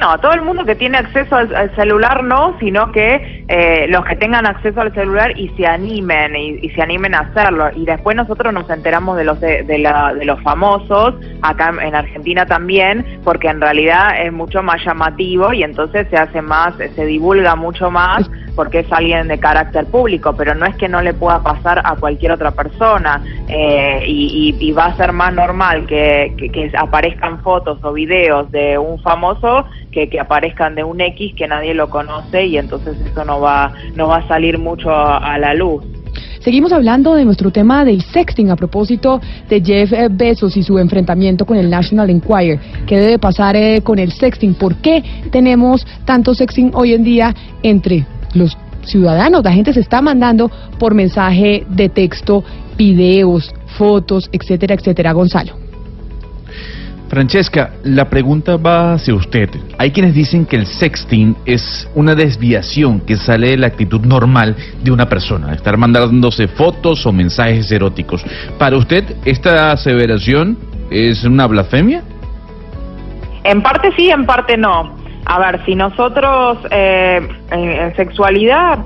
No, 0.00 0.16
todo 0.18 0.32
el 0.32 0.42
mundo 0.42 0.64
que 0.64 0.76
tiene 0.76 0.98
acceso 0.98 1.34
al, 1.34 1.74
celular 1.74 2.22
no, 2.22 2.56
sino 2.60 2.92
que 2.92 3.44
eh, 3.48 3.86
los 3.88 4.04
que 4.04 4.14
tengan 4.14 4.46
acceso 4.46 4.80
al 4.80 4.94
celular 4.94 5.36
y 5.36 5.48
se 5.56 5.66
animen 5.66 6.36
y, 6.36 6.68
se 6.70 6.80
animen 6.82 7.16
a 7.16 7.20
hacerlo. 7.20 7.70
Y 7.74 7.84
después 7.84 8.16
nosotros 8.16 8.52
nos 8.52 8.70
enteramos 8.70 9.16
de 9.16 9.24
los 9.24 9.40
de, 9.40 9.78
la, 9.78 10.14
de 10.14 10.24
los 10.24 10.40
famosos 10.42 11.14
acá 11.42 11.74
en 11.82 11.94
Argentina 11.96 12.46
también, 12.46 13.04
porque 13.24 13.48
en 13.48 13.60
realidad 13.60 14.20
es 14.24 14.32
mucho 14.32 14.62
más 14.62 14.84
llamativo 14.84 15.52
y 15.52 15.64
entonces 15.64 16.06
se 16.10 16.16
hace 16.16 16.42
más, 16.42 16.74
se 16.76 17.04
divulga 17.04 17.56
mucho 17.56 17.90
más 17.90 18.30
porque 18.58 18.80
es 18.80 18.92
alguien 18.92 19.28
de 19.28 19.38
carácter 19.38 19.86
público, 19.86 20.34
pero 20.36 20.52
no 20.52 20.66
es 20.66 20.74
que 20.74 20.88
no 20.88 21.00
le 21.00 21.14
pueda 21.14 21.40
pasar 21.44 21.80
a 21.84 21.94
cualquier 21.94 22.32
otra 22.32 22.50
persona 22.50 23.22
eh, 23.46 24.02
y, 24.04 24.72
va 24.72 24.86
a 24.86 24.96
ser 24.96 25.12
más 25.12 25.32
normal 25.32 25.86
que, 25.86 26.34
que, 26.36 26.72
aparezcan 26.76 27.40
fotos 27.44 27.78
o 27.84 27.92
videos 27.92 28.50
de 28.50 28.76
un 28.76 29.00
famoso 29.00 29.64
que, 29.90 30.08
que 30.08 30.20
aparezcan 30.20 30.74
de 30.74 30.84
un 30.84 31.00
X 31.00 31.34
que 31.36 31.46
nadie 31.46 31.74
lo 31.74 31.88
conoce 31.90 32.46
y 32.46 32.58
entonces 32.58 32.96
eso 33.00 33.24
no 33.24 33.40
va, 33.40 33.72
no 33.94 34.08
va 34.08 34.18
a 34.18 34.28
salir 34.28 34.58
mucho 34.58 34.90
a, 34.90 35.38
la 35.38 35.54
luz. 35.54 35.84
Seguimos 36.40 36.72
hablando 36.72 37.14
de 37.14 37.24
nuestro 37.24 37.50
tema 37.50 37.84
del 37.84 38.02
sexting 38.02 38.50
a 38.50 38.56
propósito 38.56 39.20
de 39.48 39.60
Jeff 39.60 39.92
Bezos 40.10 40.56
y 40.56 40.62
su 40.62 40.78
enfrentamiento 40.78 41.44
con 41.44 41.56
el 41.56 41.68
National 41.68 42.10
Enquirer. 42.10 42.58
¿Qué 42.86 42.98
debe 42.98 43.18
pasar 43.18 43.56
eh, 43.56 43.80
con 43.82 43.98
el 43.98 44.12
sexting? 44.12 44.54
¿Por 44.54 44.76
qué 44.76 45.02
tenemos 45.30 45.86
tanto 46.04 46.34
sexting 46.34 46.70
hoy 46.74 46.94
en 46.94 47.04
día 47.04 47.34
entre 47.62 48.06
los 48.34 48.56
ciudadanos, 48.88 49.44
la 49.44 49.52
gente 49.52 49.72
se 49.72 49.80
está 49.80 50.02
mandando 50.02 50.50
por 50.78 50.94
mensaje 50.94 51.64
de 51.68 51.88
texto, 51.88 52.42
videos, 52.76 53.54
fotos, 53.76 54.28
etcétera, 54.32 54.74
etcétera. 54.74 55.12
Gonzalo. 55.12 55.67
Francesca, 57.08 57.70
la 57.84 58.10
pregunta 58.10 58.56
va 58.56 58.92
hacia 58.92 59.14
usted. 59.14 59.48
Hay 59.78 59.92
quienes 59.92 60.14
dicen 60.14 60.44
que 60.44 60.56
el 60.56 60.66
sexting 60.66 61.36
es 61.46 61.90
una 61.94 62.14
desviación 62.14 63.00
que 63.00 63.16
sale 63.16 63.50
de 63.50 63.56
la 63.56 63.68
actitud 63.68 64.00
normal 64.02 64.56
de 64.82 64.90
una 64.90 65.08
persona, 65.08 65.54
estar 65.54 65.76
mandándose 65.78 66.48
fotos 66.48 67.06
o 67.06 67.12
mensajes 67.12 67.72
eróticos. 67.72 68.24
¿Para 68.58 68.76
usted 68.76 69.04
esta 69.24 69.72
aseveración 69.72 70.58
es 70.90 71.24
una 71.24 71.46
blasfemia? 71.46 72.02
En 73.44 73.62
parte 73.62 73.90
sí, 73.96 74.10
en 74.10 74.26
parte 74.26 74.58
no. 74.58 74.94
A 75.24 75.38
ver, 75.38 75.64
si 75.64 75.74
nosotros 75.74 76.58
eh, 76.70 77.20
en, 77.50 77.96
sexualidad 77.96 78.78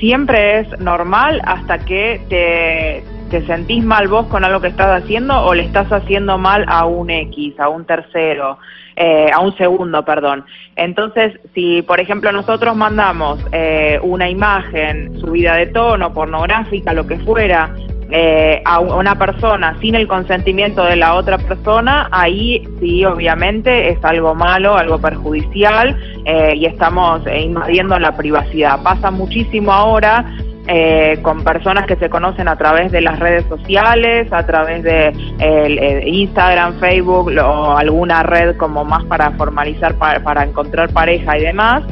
siempre 0.00 0.60
es 0.60 0.80
normal 0.80 1.40
hasta 1.44 1.78
que 1.78 2.20
te, 2.28 3.15
te 3.30 3.44
sentís 3.46 3.84
mal 3.84 4.08
vos 4.08 4.26
con 4.26 4.44
algo 4.44 4.60
que 4.60 4.68
estás 4.68 5.02
haciendo 5.02 5.44
o 5.44 5.54
le 5.54 5.64
estás 5.64 5.90
haciendo 5.92 6.38
mal 6.38 6.64
a 6.68 6.86
un 6.86 7.10
X, 7.10 7.58
a 7.58 7.68
un 7.68 7.84
tercero, 7.84 8.58
eh, 8.94 9.30
a 9.32 9.40
un 9.40 9.56
segundo, 9.56 10.04
perdón. 10.04 10.44
Entonces, 10.74 11.38
si 11.54 11.82
por 11.82 12.00
ejemplo 12.00 12.32
nosotros 12.32 12.76
mandamos 12.76 13.38
eh, 13.52 13.98
una 14.02 14.28
imagen 14.28 15.18
subida 15.20 15.56
de 15.56 15.66
tono, 15.66 16.12
pornográfica, 16.12 16.92
lo 16.92 17.06
que 17.06 17.18
fuera, 17.18 17.74
eh, 18.08 18.62
a 18.64 18.78
una 18.78 19.18
persona 19.18 19.76
sin 19.80 19.96
el 19.96 20.06
consentimiento 20.06 20.84
de 20.84 20.94
la 20.94 21.14
otra 21.14 21.38
persona, 21.38 22.08
ahí 22.12 22.62
sí, 22.78 23.04
obviamente 23.04 23.90
es 23.90 23.98
algo 24.04 24.32
malo, 24.32 24.76
algo 24.76 25.00
perjudicial 25.00 25.98
eh, 26.24 26.54
y 26.54 26.66
estamos 26.66 27.26
eh, 27.26 27.40
invadiendo 27.40 27.98
la 27.98 28.16
privacidad. 28.16 28.80
Pasa 28.80 29.10
muchísimo 29.10 29.72
ahora 29.72 30.24
eh, 30.68 31.18
con 31.22 31.44
personas 31.44 31.86
que 31.86 31.96
se 31.96 32.08
conocen 32.08 32.48
a 32.48 32.56
través 32.56 32.90
de 32.92 33.00
las 33.00 33.18
redes 33.18 33.44
sociales, 33.46 34.32
a 34.32 34.44
través 34.44 34.82
de 34.82 36.02
Instagram, 36.06 36.78
Facebook 36.80 37.32
o 37.38 37.76
alguna 37.76 38.22
red 38.22 38.56
como 38.56 38.84
más 38.84 39.04
para 39.04 39.30
formalizar, 39.32 39.94
para 39.96 40.44
encontrar 40.44 40.92
pareja 40.92 41.38
y 41.38 41.42
demás. 41.42 41.82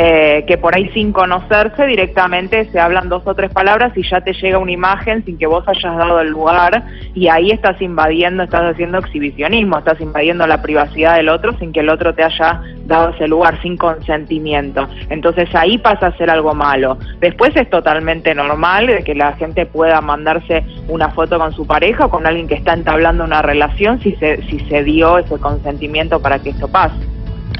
Eh, 0.00 0.44
que 0.46 0.56
por 0.58 0.76
ahí 0.76 0.88
sin 0.90 1.10
conocerse 1.10 1.84
directamente 1.84 2.70
se 2.70 2.78
hablan 2.78 3.08
dos 3.08 3.24
o 3.26 3.34
tres 3.34 3.50
palabras 3.50 3.90
y 3.96 4.08
ya 4.08 4.20
te 4.20 4.32
llega 4.32 4.56
una 4.58 4.70
imagen 4.70 5.24
sin 5.24 5.36
que 5.36 5.46
vos 5.48 5.66
hayas 5.66 5.96
dado 5.96 6.20
el 6.20 6.28
lugar 6.28 6.84
y 7.14 7.26
ahí 7.26 7.50
estás 7.50 7.82
invadiendo, 7.82 8.44
estás 8.44 8.62
haciendo 8.62 8.98
exhibicionismo, 8.98 9.76
estás 9.76 10.00
invadiendo 10.00 10.46
la 10.46 10.62
privacidad 10.62 11.16
del 11.16 11.28
otro 11.28 11.58
sin 11.58 11.72
que 11.72 11.80
el 11.80 11.88
otro 11.88 12.14
te 12.14 12.22
haya 12.22 12.60
dado 12.84 13.08
ese 13.08 13.26
lugar, 13.26 13.60
sin 13.60 13.76
consentimiento. 13.76 14.86
Entonces 15.10 15.52
ahí 15.52 15.78
pasa 15.78 16.06
a 16.06 16.16
ser 16.16 16.30
algo 16.30 16.54
malo. 16.54 16.96
Después 17.18 17.56
es 17.56 17.68
totalmente 17.68 18.36
normal 18.36 19.02
que 19.04 19.16
la 19.16 19.32
gente 19.32 19.66
pueda 19.66 20.00
mandarse 20.00 20.62
una 20.86 21.08
foto 21.08 21.40
con 21.40 21.52
su 21.54 21.66
pareja 21.66 22.06
o 22.06 22.08
con 22.08 22.24
alguien 22.24 22.46
que 22.46 22.54
está 22.54 22.72
entablando 22.72 23.24
una 23.24 23.42
relación 23.42 24.00
si 24.00 24.12
se, 24.12 24.42
si 24.48 24.60
se 24.60 24.84
dio 24.84 25.18
ese 25.18 25.38
consentimiento 25.38 26.20
para 26.20 26.38
que 26.38 26.50
esto 26.50 26.68
pase. 26.68 26.94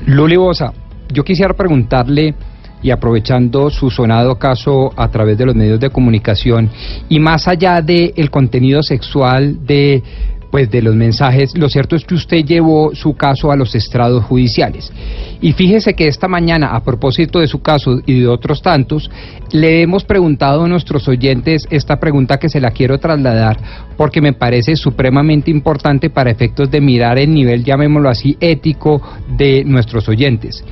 Luli 0.07 0.37
Bosa, 0.37 0.73
yo 1.13 1.25
quisiera 1.25 1.55
preguntarle, 1.55 2.35
y 2.83 2.91
aprovechando 2.91 3.71
su 3.71 3.91
sonado 3.91 4.39
caso 4.39 4.93
a 4.97 5.09
través 5.09 5.37
de 5.37 5.47
los 5.47 5.55
medios 5.55 5.81
de 5.81 5.91
comunicación, 5.91 6.71
y 7.09 7.19
más 7.19 7.49
allá 7.49 7.83
del 7.83 8.13
el 8.17 8.31
contenido 8.31 8.83
sexual 8.83 9.67
de 9.67 10.03
pues 10.51 10.71
de 10.71 10.83
los 10.83 10.95
mensajes, 10.95 11.57
lo 11.57 11.69
cierto 11.69 11.97
es 11.97 12.05
que 12.05 12.15
usted 12.15 12.45
llevó 12.45 12.95
su 12.95 13.15
caso 13.15 13.51
a 13.51 13.57
los 13.57 13.75
estrados 13.75 14.25
judiciales. 14.25 14.93
Y 15.41 15.53
fíjese 15.53 15.95
que 15.95 16.09
esta 16.09 16.29
mañana, 16.29 16.75
a 16.75 16.83
propósito 16.83 17.39
de 17.39 17.47
su 17.47 17.61
caso 17.61 18.01
y 18.07 18.21
de 18.21 18.29
otros 18.29 18.63
tantos, 18.63 19.11
le 19.53 19.83
hemos 19.83 20.05
preguntado 20.05 20.65
a 20.65 20.69
nuestros 20.69 21.07
oyentes 21.09 21.67
esta 21.71 22.01
pregunta 22.01 22.39
que 22.39 22.49
se 22.49 22.61
la 22.61 22.71
quiero 22.71 22.99
trasladar 22.99 23.59
porque 23.97 24.21
me 24.21 24.33
parece 24.33 24.77
supremamente 24.77 25.51
importante 25.51 26.11
para 26.11 26.31
efectos 26.31 26.71
de 26.71 26.81
mirar 26.81 27.19
el 27.19 27.33
nivel, 27.33 27.65
llamémoslo 27.65 28.09
así, 28.09 28.37
ético 28.41 29.03
de 29.37 29.65
nuestros 29.65 30.09
oyentes. 30.09 30.65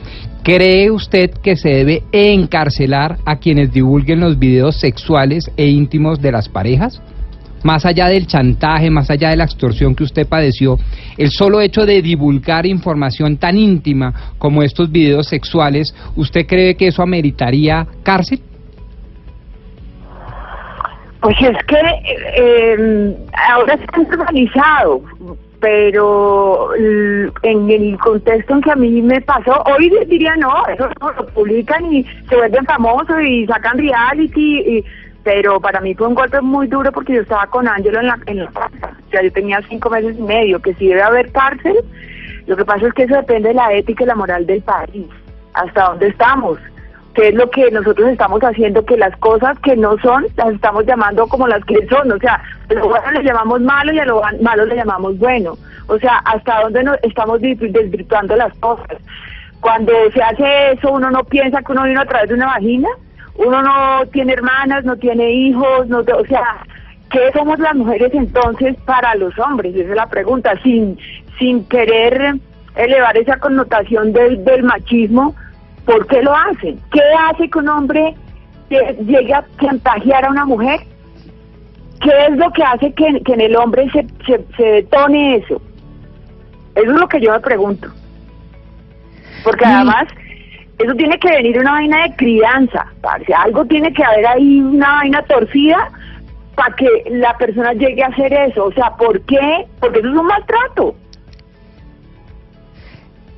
¿Cree 0.42 0.92
usted 0.92 1.32
que 1.42 1.56
se 1.56 1.70
debe 1.70 2.04
encarcelar 2.12 3.18
a 3.24 3.36
quienes 3.36 3.72
divulguen 3.72 4.20
los 4.20 4.38
videos 4.38 4.76
sexuales 4.76 5.50
e 5.56 5.66
íntimos 5.66 6.20
de 6.20 6.30
las 6.30 6.48
parejas? 6.48 7.02
Más 7.62 7.84
allá 7.84 8.06
del 8.06 8.26
chantaje, 8.26 8.90
más 8.90 9.10
allá 9.10 9.30
de 9.30 9.36
la 9.36 9.44
extorsión 9.44 9.94
que 9.94 10.04
usted 10.04 10.26
padeció, 10.26 10.78
el 11.16 11.30
solo 11.30 11.60
hecho 11.60 11.84
de 11.86 12.02
divulgar 12.02 12.66
información 12.66 13.36
tan 13.38 13.56
íntima 13.56 14.34
como 14.38 14.62
estos 14.62 14.90
videos 14.90 15.28
sexuales, 15.28 15.94
¿usted 16.14 16.46
cree 16.46 16.76
que 16.76 16.88
eso 16.88 17.02
ameritaría 17.02 17.86
cárcel? 18.02 18.40
Pues 21.20 21.36
es 21.40 21.56
que 21.66 21.76
eh, 22.36 23.16
ahora 23.50 23.74
está 23.74 23.98
normalizado 23.98 25.02
pero 25.60 26.74
en 26.76 27.70
el 27.70 27.98
contexto 27.98 28.54
en 28.54 28.60
que 28.60 28.70
a 28.70 28.76
mí 28.76 29.02
me 29.02 29.20
pasó, 29.22 29.62
hoy 29.64 29.90
diría 30.06 30.36
no, 30.36 30.64
eso 30.66 30.88
lo 31.00 31.26
publican 31.28 31.92
y 31.92 32.04
se 32.28 32.36
vuelven 32.36 32.64
famosos 32.66 33.16
y 33.22 33.46
sacan 33.46 33.78
reality, 33.78 34.84
pero 35.26 35.60
para 35.60 35.80
mí 35.80 35.92
fue 35.92 36.06
un 36.06 36.14
golpe 36.14 36.40
muy 36.40 36.68
duro 36.68 36.92
porque 36.92 37.14
yo 37.14 37.22
estaba 37.22 37.48
con 37.48 37.66
Ángelo 37.66 37.98
en 37.98 38.06
la, 38.06 38.18
en 38.26 38.44
la 38.44 38.46
casa, 38.52 38.96
o 39.08 39.10
sea, 39.10 39.24
yo 39.24 39.32
tenía 39.32 39.60
cinco 39.68 39.90
meses 39.90 40.16
y 40.16 40.22
medio, 40.22 40.60
que 40.60 40.72
si 40.74 40.86
debe 40.86 41.02
haber 41.02 41.32
cárcel, 41.32 41.74
lo 42.46 42.56
que 42.56 42.64
pasa 42.64 42.86
es 42.86 42.94
que 42.94 43.02
eso 43.02 43.16
depende 43.16 43.48
de 43.48 43.54
la 43.54 43.72
ética 43.72 44.04
y 44.04 44.06
la 44.06 44.14
moral 44.14 44.46
del 44.46 44.62
país, 44.62 45.08
hasta 45.52 45.88
dónde 45.88 46.06
estamos 46.06 46.60
que 47.14 47.28
es 47.28 47.34
lo 47.34 47.50
que 47.50 47.68
nosotros 47.72 48.08
estamos 48.10 48.40
haciendo, 48.42 48.84
que 48.84 48.96
las 48.96 49.16
cosas 49.16 49.58
que 49.60 49.74
no 49.74 49.98
son 49.98 50.26
las 50.36 50.52
estamos 50.52 50.86
llamando 50.86 51.26
como 51.26 51.48
las 51.48 51.64
que 51.64 51.84
son, 51.88 52.12
o 52.12 52.18
sea, 52.18 52.40
a 52.68 52.74
lo 52.74 52.88
bueno 52.88 53.10
le 53.10 53.24
llamamos 53.24 53.60
malo 53.62 53.92
y 53.92 53.98
a 53.98 54.04
lo 54.04 54.22
malo 54.42 54.64
le 54.64 54.76
llamamos 54.76 55.18
bueno, 55.18 55.56
o 55.88 55.98
sea, 55.98 56.18
hasta 56.18 56.60
dónde 56.60 56.84
nos 56.84 56.98
estamos 57.02 57.40
desvirtuando 57.40 58.36
las 58.36 58.54
cosas. 58.58 58.98
Cuando 59.60 59.92
se 60.12 60.22
hace 60.22 60.72
eso, 60.72 60.92
uno 60.92 61.10
no 61.10 61.24
piensa 61.24 61.62
que 61.62 61.72
uno 61.72 61.84
vino 61.84 62.02
a 62.02 62.06
través 62.06 62.28
de 62.28 62.34
una 62.34 62.46
vagina, 62.46 62.88
uno 63.38 63.62
no 63.62 64.06
tiene 64.12 64.32
hermanas, 64.34 64.84
no 64.84 64.96
tiene 64.96 65.30
hijos, 65.30 65.86
no, 65.88 65.98
o 65.98 66.26
sea, 66.26 66.64
¿qué 67.10 67.30
somos 67.32 67.58
las 67.58 67.74
mujeres 67.74 68.12
entonces 68.14 68.76
para 68.84 69.14
los 69.14 69.38
hombres? 69.38 69.74
Esa 69.74 69.90
es 69.90 69.96
la 69.96 70.06
pregunta, 70.06 70.54
sin, 70.62 70.98
sin 71.38 71.64
querer 71.66 72.36
elevar 72.76 73.16
esa 73.16 73.38
connotación 73.38 74.12
del, 74.12 74.44
del 74.44 74.62
machismo, 74.62 75.34
¿Por 75.86 76.04
qué 76.08 76.20
lo 76.20 76.34
hacen? 76.34 76.80
¿Qué 76.90 77.00
hace 77.28 77.48
que 77.48 77.58
un 77.60 77.68
hombre 77.68 78.14
llegue 78.68 79.32
a 79.32 79.46
chantajear 79.60 80.24
a 80.26 80.30
una 80.30 80.44
mujer? 80.44 80.80
¿Qué 82.00 82.10
es 82.28 82.36
lo 82.36 82.50
que 82.52 82.62
hace 82.64 82.92
que, 82.92 83.06
en 83.06 83.40
el 83.40 83.56
hombre 83.56 83.88
se, 83.92 84.04
se, 84.56 84.62
detone 84.62 85.36
eso? 85.36 85.62
Eso 86.74 86.90
es 86.90 87.00
lo 87.00 87.08
que 87.08 87.20
yo 87.20 87.32
me 87.32 87.40
pregunto. 87.40 87.88
Porque 89.44 89.64
además, 89.64 90.06
eso 90.78 90.94
tiene 90.94 91.18
que 91.18 91.30
venir 91.30 91.58
una 91.58 91.72
vaina 91.72 92.02
de 92.02 92.16
crianza. 92.16 92.86
si 93.26 93.32
Algo 93.32 93.64
tiene 93.64 93.92
que 93.92 94.04
haber 94.04 94.26
ahí, 94.26 94.60
una 94.60 94.96
vaina 94.96 95.22
torcida 95.22 95.90
para 96.54 96.74
que 96.74 96.86
la 97.10 97.36
persona 97.38 97.72
llegue 97.72 98.02
a 98.02 98.08
hacer 98.08 98.32
eso. 98.32 98.64
O 98.66 98.72
sea, 98.72 98.90
¿por 98.96 99.20
qué? 99.22 99.66
Porque 99.80 100.00
eso 100.00 100.08
es 100.08 100.16
un 100.16 100.26
maltrato. 100.26 100.94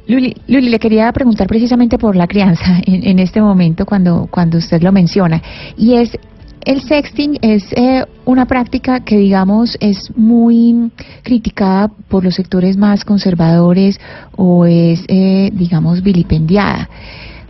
Luli, 0.08 0.34
Luli, 0.46 0.70
le 0.70 0.78
quería 0.78 1.12
preguntar 1.12 1.46
precisamente 1.46 1.98
por 1.98 2.16
la 2.16 2.26
crianza 2.26 2.80
en, 2.86 3.18
este 3.18 3.42
momento 3.42 3.84
cuando, 3.84 4.26
cuando 4.30 4.56
usted 4.56 4.80
lo 4.80 4.90
menciona. 4.90 5.42
Y 5.76 5.96
es, 5.96 6.18
el 6.64 6.82
sexting 6.82 7.38
es 7.42 7.64
eh, 7.72 8.04
una 8.24 8.46
práctica 8.46 9.00
que, 9.00 9.16
digamos, 9.16 9.76
es 9.80 10.10
muy 10.16 10.90
criticada 11.22 11.88
por 11.88 12.24
los 12.24 12.34
sectores 12.34 12.76
más 12.76 13.04
conservadores 13.04 14.00
o 14.36 14.66
es, 14.66 15.04
eh, 15.08 15.50
digamos, 15.52 16.02
vilipendiada. 16.02 16.88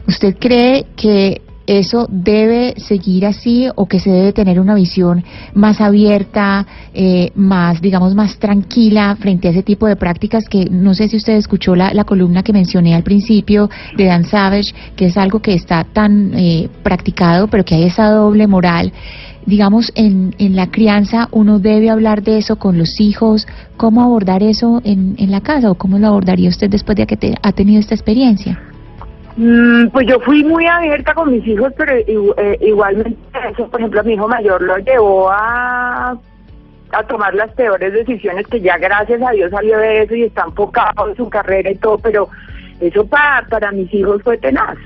¿Usted 0.07 0.37
cree 0.39 0.87
que 0.97 1.43
eso 1.69 2.07
debe 2.11 2.75
seguir 2.79 3.27
así 3.27 3.69
o 3.75 3.87
que 3.87 4.01
se 4.01 4.11
debe 4.11 4.33
tener 4.33 4.59
una 4.59 4.75
visión 4.75 5.23
más 5.53 5.83
abierta, 5.83 6.67
eh, 6.95 7.31
más, 7.35 7.83
digamos, 7.83 8.15
más 8.15 8.39
tranquila 8.39 9.15
frente 9.21 9.49
a 9.49 9.51
ese 9.51 9.63
tipo 9.63 9.87
de 9.87 9.97
prácticas 9.97 10.49
que 10.49 10.65
no 10.71 10.95
sé 10.95 11.09
si 11.09 11.17
usted 11.17 11.35
escuchó 11.35 11.77
la, 11.77 11.93
columna 12.05 12.43
que 12.43 12.55
mencioné 12.55 12.95
al 12.95 13.03
principio 13.03 13.69
de 13.97 14.07
Dan 14.07 14.25
Savage, 14.25 14.73
que 14.97 15.07
es 15.07 15.17
algo 15.19 15.41
que 15.41 15.53
está 15.53 15.85
tan 15.85 16.33
eh, 16.35 16.71
practicado, 16.83 17.49
pero 17.49 17.65
que 17.65 17.75
hay 17.75 17.85
esa 17.85 18.11
doble 18.11 18.47
moral 18.47 18.93
digamos, 19.45 19.93
en, 19.95 20.35
en 20.39 20.57
la 20.57 20.71
crianza 20.71 21.29
uno 21.33 21.59
debe 21.59 21.89
hablar 21.89 22.23
de 22.23 22.37
eso 22.37 22.57
con 22.57 22.77
los 22.77 23.01
hijos, 23.01 23.47
cómo 23.79 24.03
abordar 24.03 24.43
eso 24.43 24.83
en, 24.85 25.15
en 25.19 25.31
la 25.31 25.41
casa 25.41 25.71
o 25.71 25.75
cómo 25.75 25.99
lo 25.99 26.09
abordaría 26.09 26.51
usted 26.51 26.69
después 26.69 26.97
de 26.97 27.07
que 27.07 27.35
ha 27.43 27.53
tenido 27.53 27.81
esta 27.81 27.95
experiencia. 27.95 28.61
Mm, 29.41 29.91
pues 29.91 30.05
yo 30.09 30.19
fui 30.19 30.43
muy 30.43 30.67
abierta 30.67 31.15
con 31.15 31.31
mis 31.31 31.47
hijos, 31.47 31.73
pero 31.77 31.93
eh, 31.95 32.59
igualmente 32.61 33.17
eso, 33.49 33.69
por 33.69 33.79
ejemplo, 33.79 34.01
a 34.01 34.03
mi 34.03 34.15
hijo 34.15 34.27
mayor 34.27 34.61
lo 34.61 34.77
llevó 34.79 35.31
a, 35.31 36.19
a 36.91 37.03
tomar 37.07 37.33
las 37.35 37.53
peores 37.53 37.93
decisiones 37.93 38.49
que 38.49 38.61
ya 38.61 38.77
gracias 38.79 39.23
a 39.23 39.31
Dios 39.31 39.53
salió 39.53 39.79
de 39.79 40.03
eso 40.03 40.17
y 40.17 40.25
está 40.25 40.43
enfocado 40.45 41.09
en 41.09 41.17
su 41.17 41.31
carrera 41.31 41.71
y 41.71 41.77
todo, 41.77 41.99
pero 41.99 42.29
eso 42.81 43.07
para, 43.07 43.47
para 43.47 43.71
mis 43.71 43.95
hijos 43.95 44.21
fue 44.25 44.39
tenaz. 44.39 44.77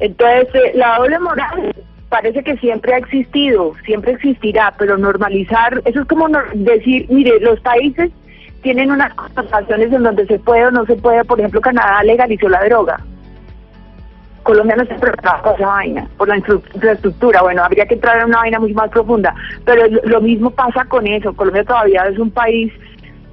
Entonces, 0.00 0.48
eh, 0.52 0.72
la 0.74 0.98
doble 0.98 1.18
moral 1.20 1.74
parece 2.10 2.42
que 2.44 2.58
siempre 2.58 2.92
ha 2.92 2.98
existido, 2.98 3.72
siempre 3.86 4.12
existirá, 4.12 4.74
pero 4.76 4.98
normalizar, 4.98 5.80
eso 5.86 6.02
es 6.02 6.06
como 6.06 6.28
decir, 6.52 7.06
mire, 7.08 7.40
los 7.40 7.58
países 7.60 8.10
tienen 8.60 8.90
unas 8.90 9.14
constataciones 9.14 9.90
en 9.94 10.02
donde 10.02 10.26
se 10.26 10.38
puede 10.40 10.66
o 10.66 10.70
no 10.70 10.84
se 10.84 10.96
puede. 10.96 11.24
Por 11.24 11.38
ejemplo, 11.38 11.62
Canadá 11.62 12.02
legalizó 12.02 12.50
la 12.50 12.62
droga. 12.64 13.00
Colombia 14.48 14.76
no 14.76 14.84
está 14.84 14.96
preparada 14.96 15.42
para 15.42 15.56
esa 15.56 15.66
vaina, 15.66 16.08
por 16.16 16.26
la 16.26 16.38
infraestructura. 16.38 17.42
Bueno, 17.42 17.62
habría 17.62 17.84
que 17.84 17.92
entrar 17.92 18.18
en 18.18 18.28
una 18.28 18.38
vaina 18.38 18.58
mucho 18.58 18.72
más 18.72 18.88
profunda. 18.88 19.34
Pero 19.66 19.82
lo 20.04 20.22
mismo 20.22 20.48
pasa 20.48 20.86
con 20.86 21.06
eso. 21.06 21.34
Colombia 21.34 21.64
todavía 21.64 22.06
es 22.06 22.18
un 22.18 22.30
país 22.30 22.72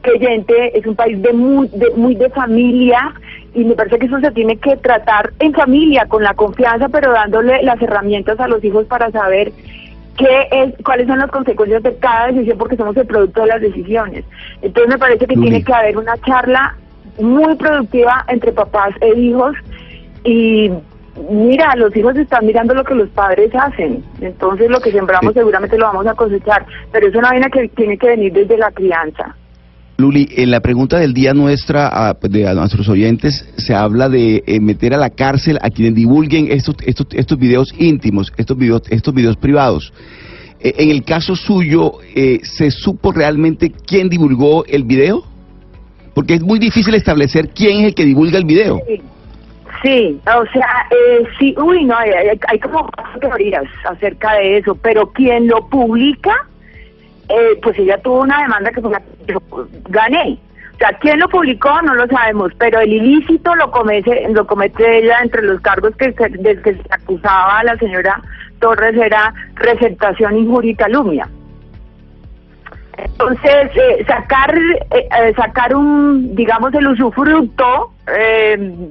creyente, 0.01 0.77
es 0.77 0.85
un 0.85 0.93
país 0.93 1.21
de 1.21 1.31
muy 1.31 1.69
de, 1.69 1.89
muy 1.91 2.15
de 2.15 2.29
familia 2.31 3.13
y 3.53 3.63
me 3.63 3.75
parece 3.75 3.97
que 3.97 4.07
eso 4.07 4.19
se 4.19 4.29
tiene 4.31 4.57
que 4.57 4.75
tratar 4.75 5.31
en 5.39 5.53
familia, 5.53 6.05
con 6.05 6.21
la 6.21 6.33
confianza, 6.33 6.89
pero 6.89 7.13
dándole 7.13 7.63
las 7.63 7.81
herramientas 7.81 8.37
a 8.41 8.49
los 8.49 8.61
hijos 8.61 8.85
para 8.85 9.09
saber 9.11 9.53
qué 10.17 10.49
es, 10.51 10.73
cuáles 10.83 11.07
son 11.07 11.19
las 11.19 11.31
consecuencias 11.31 11.81
de 11.81 11.95
cada 11.95 12.27
decisión, 12.27 12.57
porque 12.57 12.75
somos 12.75 12.97
el 12.97 13.07
producto 13.07 13.39
de 13.39 13.47
las 13.47 13.61
decisiones. 13.61 14.25
Entonces 14.61 14.91
me 14.91 14.99
parece 14.99 15.25
que 15.27 15.35
tiene 15.35 15.63
que 15.63 15.73
haber 15.73 15.97
una 15.97 16.17
charla 16.17 16.75
muy 17.21 17.55
productiva 17.55 18.25
entre 18.27 18.51
papás 18.51 18.93
e 18.99 19.17
hijos 19.17 19.55
y 20.25 20.71
mira, 21.29 21.75
los 21.75 21.95
hijos 21.95 22.15
están 22.17 22.45
mirando 22.45 22.73
lo 22.73 22.83
que 22.83 22.95
los 22.95 23.09
padres 23.09 23.51
hacen, 23.53 24.03
entonces 24.21 24.69
lo 24.69 24.79
que 24.79 24.91
sembramos 24.91 25.33
seguramente 25.33 25.77
lo 25.77 25.85
vamos 25.85 26.07
a 26.07 26.13
cosechar, 26.13 26.65
pero 26.91 27.07
es 27.07 27.15
una 27.15 27.29
vaina 27.29 27.49
que 27.49 27.69
tiene 27.69 27.97
que 27.97 28.07
venir 28.07 28.33
desde 28.33 28.57
la 28.57 28.71
crianza. 28.71 29.35
Luli, 29.97 30.27
en 30.35 30.51
la 30.51 30.59
pregunta 30.59 30.99
del 30.99 31.13
día 31.13 31.33
nuestra 31.33 31.87
a, 31.87 32.17
de, 32.21 32.45
a 32.45 32.53
nuestros 32.53 32.89
oyentes 32.89 33.47
se 33.55 33.73
habla 33.73 34.09
de 34.09 34.43
eh, 34.45 34.59
meter 34.59 34.93
a 34.93 34.97
la 34.97 35.09
cárcel 35.09 35.57
a 35.61 35.69
quienes 35.69 35.95
divulguen 35.95 36.51
estos, 36.51 36.75
estos, 36.85 37.07
estos 37.11 37.39
videos 37.39 37.73
íntimos, 37.79 38.33
estos 38.35 38.57
videos, 38.57 38.81
estos 38.89 39.13
videos 39.13 39.37
privados. 39.37 39.93
Eh, 40.59 40.73
en 40.79 40.89
el 40.89 41.05
caso 41.05 41.37
suyo, 41.37 41.93
eh, 42.13 42.41
¿se 42.43 42.71
supo 42.71 43.13
realmente 43.13 43.71
quién 43.71 44.09
divulgó 44.09 44.65
el 44.65 44.83
video? 44.83 45.23
Porque 46.13 46.33
es 46.33 46.41
muy 46.41 46.59
difícil 46.59 46.93
establecer 46.93 47.51
quién 47.55 47.79
es 47.79 47.87
el 47.87 47.95
que 47.95 48.03
divulga 48.03 48.37
el 48.37 48.45
video. 48.45 48.81
Sí. 48.85 49.01
O 49.83 50.45
sea, 50.47 50.87
sí, 51.39 51.55
uy, 51.57 51.85
no, 51.85 51.97
hay, 51.97 52.11
hay, 52.47 52.59
como 52.59 52.89
teorías 53.19 53.65
acerca 53.89 54.33
de 54.33 54.57
eso, 54.57 54.75
pero 54.75 55.07
quien 55.11 55.47
lo 55.47 55.67
publica 55.67 56.47
eh, 57.29 57.59
pues 57.61 57.77
ella 57.79 57.97
tuvo 57.97 58.21
una 58.21 58.41
demanda 58.41 58.71
que 58.71 58.81
fue 58.81 58.91
la 58.91 59.01
que 59.25 59.35
gané. 59.89 60.37
O 60.73 60.77
sea, 60.77 60.91
quién 60.99 61.19
lo 61.19 61.29
publicó 61.29 61.81
no 61.81 61.95
lo 61.95 62.05
sabemos, 62.07 62.51
pero 62.57 62.79
el 62.79 62.91
ilícito 62.91 63.55
lo 63.55 63.71
comete, 63.71 64.27
lo 64.29 64.45
comete 64.45 64.99
ella 64.99 65.19
entre 65.23 65.41
los 65.43 65.61
cargos 65.61 65.95
que 65.95 66.11
se, 66.11 66.31
que 66.31 66.73
se 66.73 66.81
acusaba 66.89 67.63
la 67.63 67.77
señora 67.77 68.21
Torres 68.59 68.95
era 68.97 69.33
receptación, 69.55 70.37
injuria 70.37 70.71
y 70.71 70.75
calumnia. 70.75 71.27
Entonces, 72.97 73.71
eh, 73.75 74.05
sacar 74.07 74.57
eh, 74.57 75.33
sacar 75.35 75.75
un, 75.75 76.35
digamos, 76.35 76.73
el 76.73 76.87
usufructo 76.87 77.91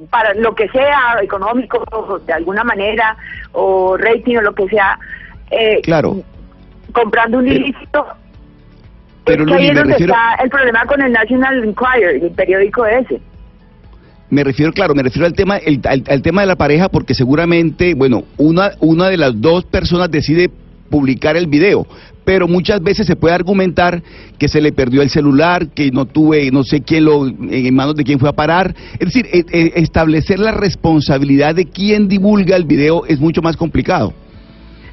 para 0.09 0.33
lo 0.35 0.53
que 0.53 0.67
sea, 0.69 1.17
económico, 1.21 2.21
de 2.25 2.33
alguna 2.33 2.63
manera, 2.63 3.15
o 3.53 3.95
rating 3.97 4.37
o 4.37 4.41
lo 4.41 4.53
que 4.53 4.67
sea, 4.67 4.99
claro. 5.83 6.21
comprando 6.91 7.37
un 7.37 7.47
ilícito, 7.47 8.05
pero 9.25 9.45
es 9.45 9.51
ahí 9.51 9.67
es 9.67 9.75
donde 9.75 9.95
está 9.95 10.35
el 10.41 10.49
problema 10.49 10.85
con 10.85 11.01
el 11.01 11.11
National 11.11 11.63
Enquirer, 11.63 12.23
el 12.23 12.31
periódico 12.31 12.85
ese. 12.85 13.19
Me 14.29 14.43
refiero, 14.43 14.71
claro, 14.71 14.95
me 14.95 15.03
refiero 15.03 15.25
al 15.25 15.33
tema, 15.33 15.57
el, 15.57 15.81
al, 15.85 16.21
tema 16.21 16.41
de 16.41 16.47
la 16.47 16.55
pareja 16.55 16.89
porque 16.89 17.13
seguramente, 17.13 17.93
bueno, 17.93 18.23
una, 18.37 18.71
una 18.79 19.07
de 19.09 19.17
las 19.17 19.39
dos 19.39 19.65
personas 19.65 20.09
decide 20.11 20.49
publicar 20.89 21.37
el 21.37 21.47
video, 21.47 21.87
pero 22.25 22.47
muchas 22.47 22.81
veces 22.81 23.07
se 23.07 23.15
puede 23.15 23.35
argumentar 23.35 24.01
que 24.37 24.47
se 24.47 24.59
le 24.59 24.71
perdió 24.71 25.01
el 25.01 25.09
celular, 25.09 25.67
que 25.69 25.91
no 25.91 26.05
tuve, 26.05 26.49
no 26.51 26.63
sé 26.63 26.81
quién 26.81 27.05
lo, 27.05 27.27
en 27.27 27.75
manos 27.75 27.95
de 27.95 28.03
quién 28.03 28.19
fue 28.19 28.29
a 28.29 28.33
parar. 28.33 28.73
Es 28.99 29.13
decir, 29.13 29.27
e, 29.31 29.45
e, 29.51 29.73
establecer 29.75 30.39
la 30.39 30.51
responsabilidad 30.51 31.55
de 31.55 31.65
quién 31.65 32.07
divulga 32.07 32.55
el 32.55 32.65
video 32.65 33.05
es 33.05 33.19
mucho 33.19 33.41
más 33.41 33.55
complicado. 33.55 34.13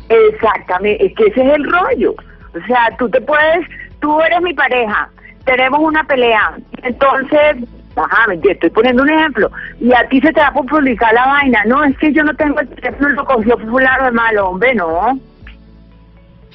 Exactamente, 0.09 1.07
es 1.07 1.15
que 1.15 1.27
ese 1.27 1.43
es 1.43 1.55
el 1.55 1.65
rollo. 1.65 2.15
O 2.55 2.67
sea, 2.67 2.95
tú 2.99 3.09
te 3.09 3.21
puedes 3.23 3.67
tú 4.03 4.21
eres 4.21 4.43
mi 4.43 4.53
pareja, 4.53 5.09
tenemos 5.47 5.81
una 5.81 6.05
pelea, 6.05 6.57
entonces, 6.83 7.57
ajá, 7.97 8.27
me 8.29 8.35
estoy 8.35 8.69
poniendo 8.71 9.03
un 9.05 9.11
ejemplo, 9.11 9.51
y 9.81 9.95
a 9.95 10.07
ti 10.09 10.21
se 10.21 10.33
te 10.33 10.41
va 10.41 10.49
a 10.49 10.53
publicar 10.53 11.15
la 11.15 11.27
vaina, 11.27 11.63
no, 11.67 11.83
es 11.85 11.97
que 11.99 12.13
yo 12.13 12.23
no 12.25 12.35
tengo 12.35 12.61
el 12.61 12.69
teléfono, 12.69 13.09
lo 13.11 13.25
cogió 13.25 13.57
fulano 13.59 14.05
de 14.05 14.11
malo, 14.11 14.49
hombre, 14.51 14.75
no. 14.75 15.19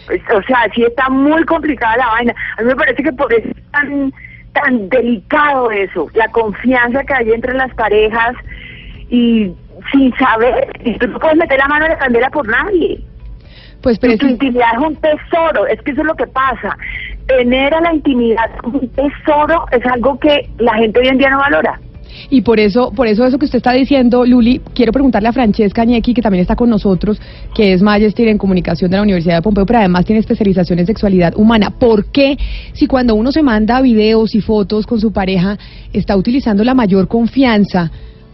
O 0.09 0.41
sea, 0.43 0.67
sí 0.73 0.83
está 0.83 1.09
muy 1.09 1.43
complicada 1.43 1.97
la 1.97 2.07
vaina. 2.07 2.35
A 2.57 2.61
mí 2.61 2.67
me 2.67 2.75
parece 2.75 3.03
que 3.03 3.11
por 3.11 3.31
eso 3.33 3.47
es 3.49 3.71
tan, 3.71 4.13
tan 4.53 4.89
delicado 4.89 5.71
eso, 5.71 6.09
la 6.13 6.27
confianza 6.29 7.03
que 7.03 7.13
hay 7.13 7.31
entre 7.31 7.53
las 7.53 7.73
parejas 7.75 8.35
y 9.09 9.51
sin 9.91 10.15
saber, 10.17 10.69
y 10.83 10.97
tú 10.97 11.07
no 11.07 11.19
puedes 11.19 11.37
meter 11.37 11.59
la 11.59 11.67
mano 11.67 11.85
en 11.85 11.91
la 11.91 11.97
candela 11.97 12.29
por 12.29 12.47
nadie. 12.47 12.99
Pues 13.81 13.99
pero 13.99 14.17
tu 14.17 14.27
intimidad 14.27 14.69
es 14.73 14.79
un 14.79 14.95
tesoro, 14.95 15.67
es 15.67 15.81
que 15.81 15.91
eso 15.91 16.01
es 16.01 16.07
lo 16.07 16.15
que 16.15 16.27
pasa. 16.27 16.75
Tener 17.27 17.73
a 17.73 17.81
la 17.81 17.93
intimidad 17.93 18.49
como 18.61 18.79
un 18.79 18.89
tesoro 18.89 19.65
es 19.71 19.85
algo 19.85 20.19
que 20.19 20.49
la 20.57 20.73
gente 20.75 20.99
hoy 20.99 21.07
en 21.07 21.17
día 21.17 21.29
no 21.29 21.37
valora. 21.37 21.79
Y 22.29 22.41
por 22.41 22.59
eso, 22.59 22.91
por 22.91 23.07
eso 23.07 23.25
eso 23.25 23.37
que 23.37 23.45
usted 23.45 23.57
está 23.57 23.73
diciendo, 23.73 24.25
Luli, 24.25 24.61
quiero 24.73 24.91
preguntarle 24.91 25.29
a 25.29 25.33
Francesca 25.33 25.85
Ñequi, 25.85 26.13
que 26.13 26.21
también 26.21 26.41
está 26.41 26.55
con 26.55 26.69
nosotros, 26.69 27.19
que 27.55 27.73
es 27.73 27.81
Magister 27.81 28.27
en 28.27 28.37
Comunicación 28.37 28.91
de 28.91 28.97
la 28.97 29.03
Universidad 29.03 29.35
de 29.35 29.41
Pompeo, 29.41 29.65
pero 29.65 29.79
además 29.79 30.05
tiene 30.05 30.19
especialización 30.19 30.79
en 30.79 30.85
sexualidad 30.85 31.33
humana. 31.35 31.71
¿Por 31.71 32.05
qué, 32.05 32.37
si 32.73 32.87
cuando 32.87 33.15
uno 33.15 33.31
se 33.31 33.43
manda 33.43 33.81
videos 33.81 34.35
y 34.35 34.41
fotos 34.41 34.85
con 34.85 34.99
su 34.99 35.11
pareja, 35.11 35.57
está 35.93 36.15
utilizando 36.15 36.63
la 36.63 36.73
mayor 36.73 37.07
confianza, 37.07 37.91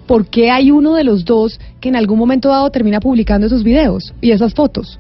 por 0.08 0.28
qué 0.28 0.52
hay 0.52 0.72
uno 0.72 0.96
de 0.96 1.04
los 1.04 1.24
dos 1.24 1.60
que 1.80 1.90
en 1.90 1.96
algún 1.96 2.20
momento 2.20 2.50
dado 2.50 2.70
termina 2.70 3.00
publicando 3.00 3.48
esos 3.48 3.64
videos 3.64 4.14
y 4.22 4.32
esas 4.32 4.54
fotos? 4.54 5.00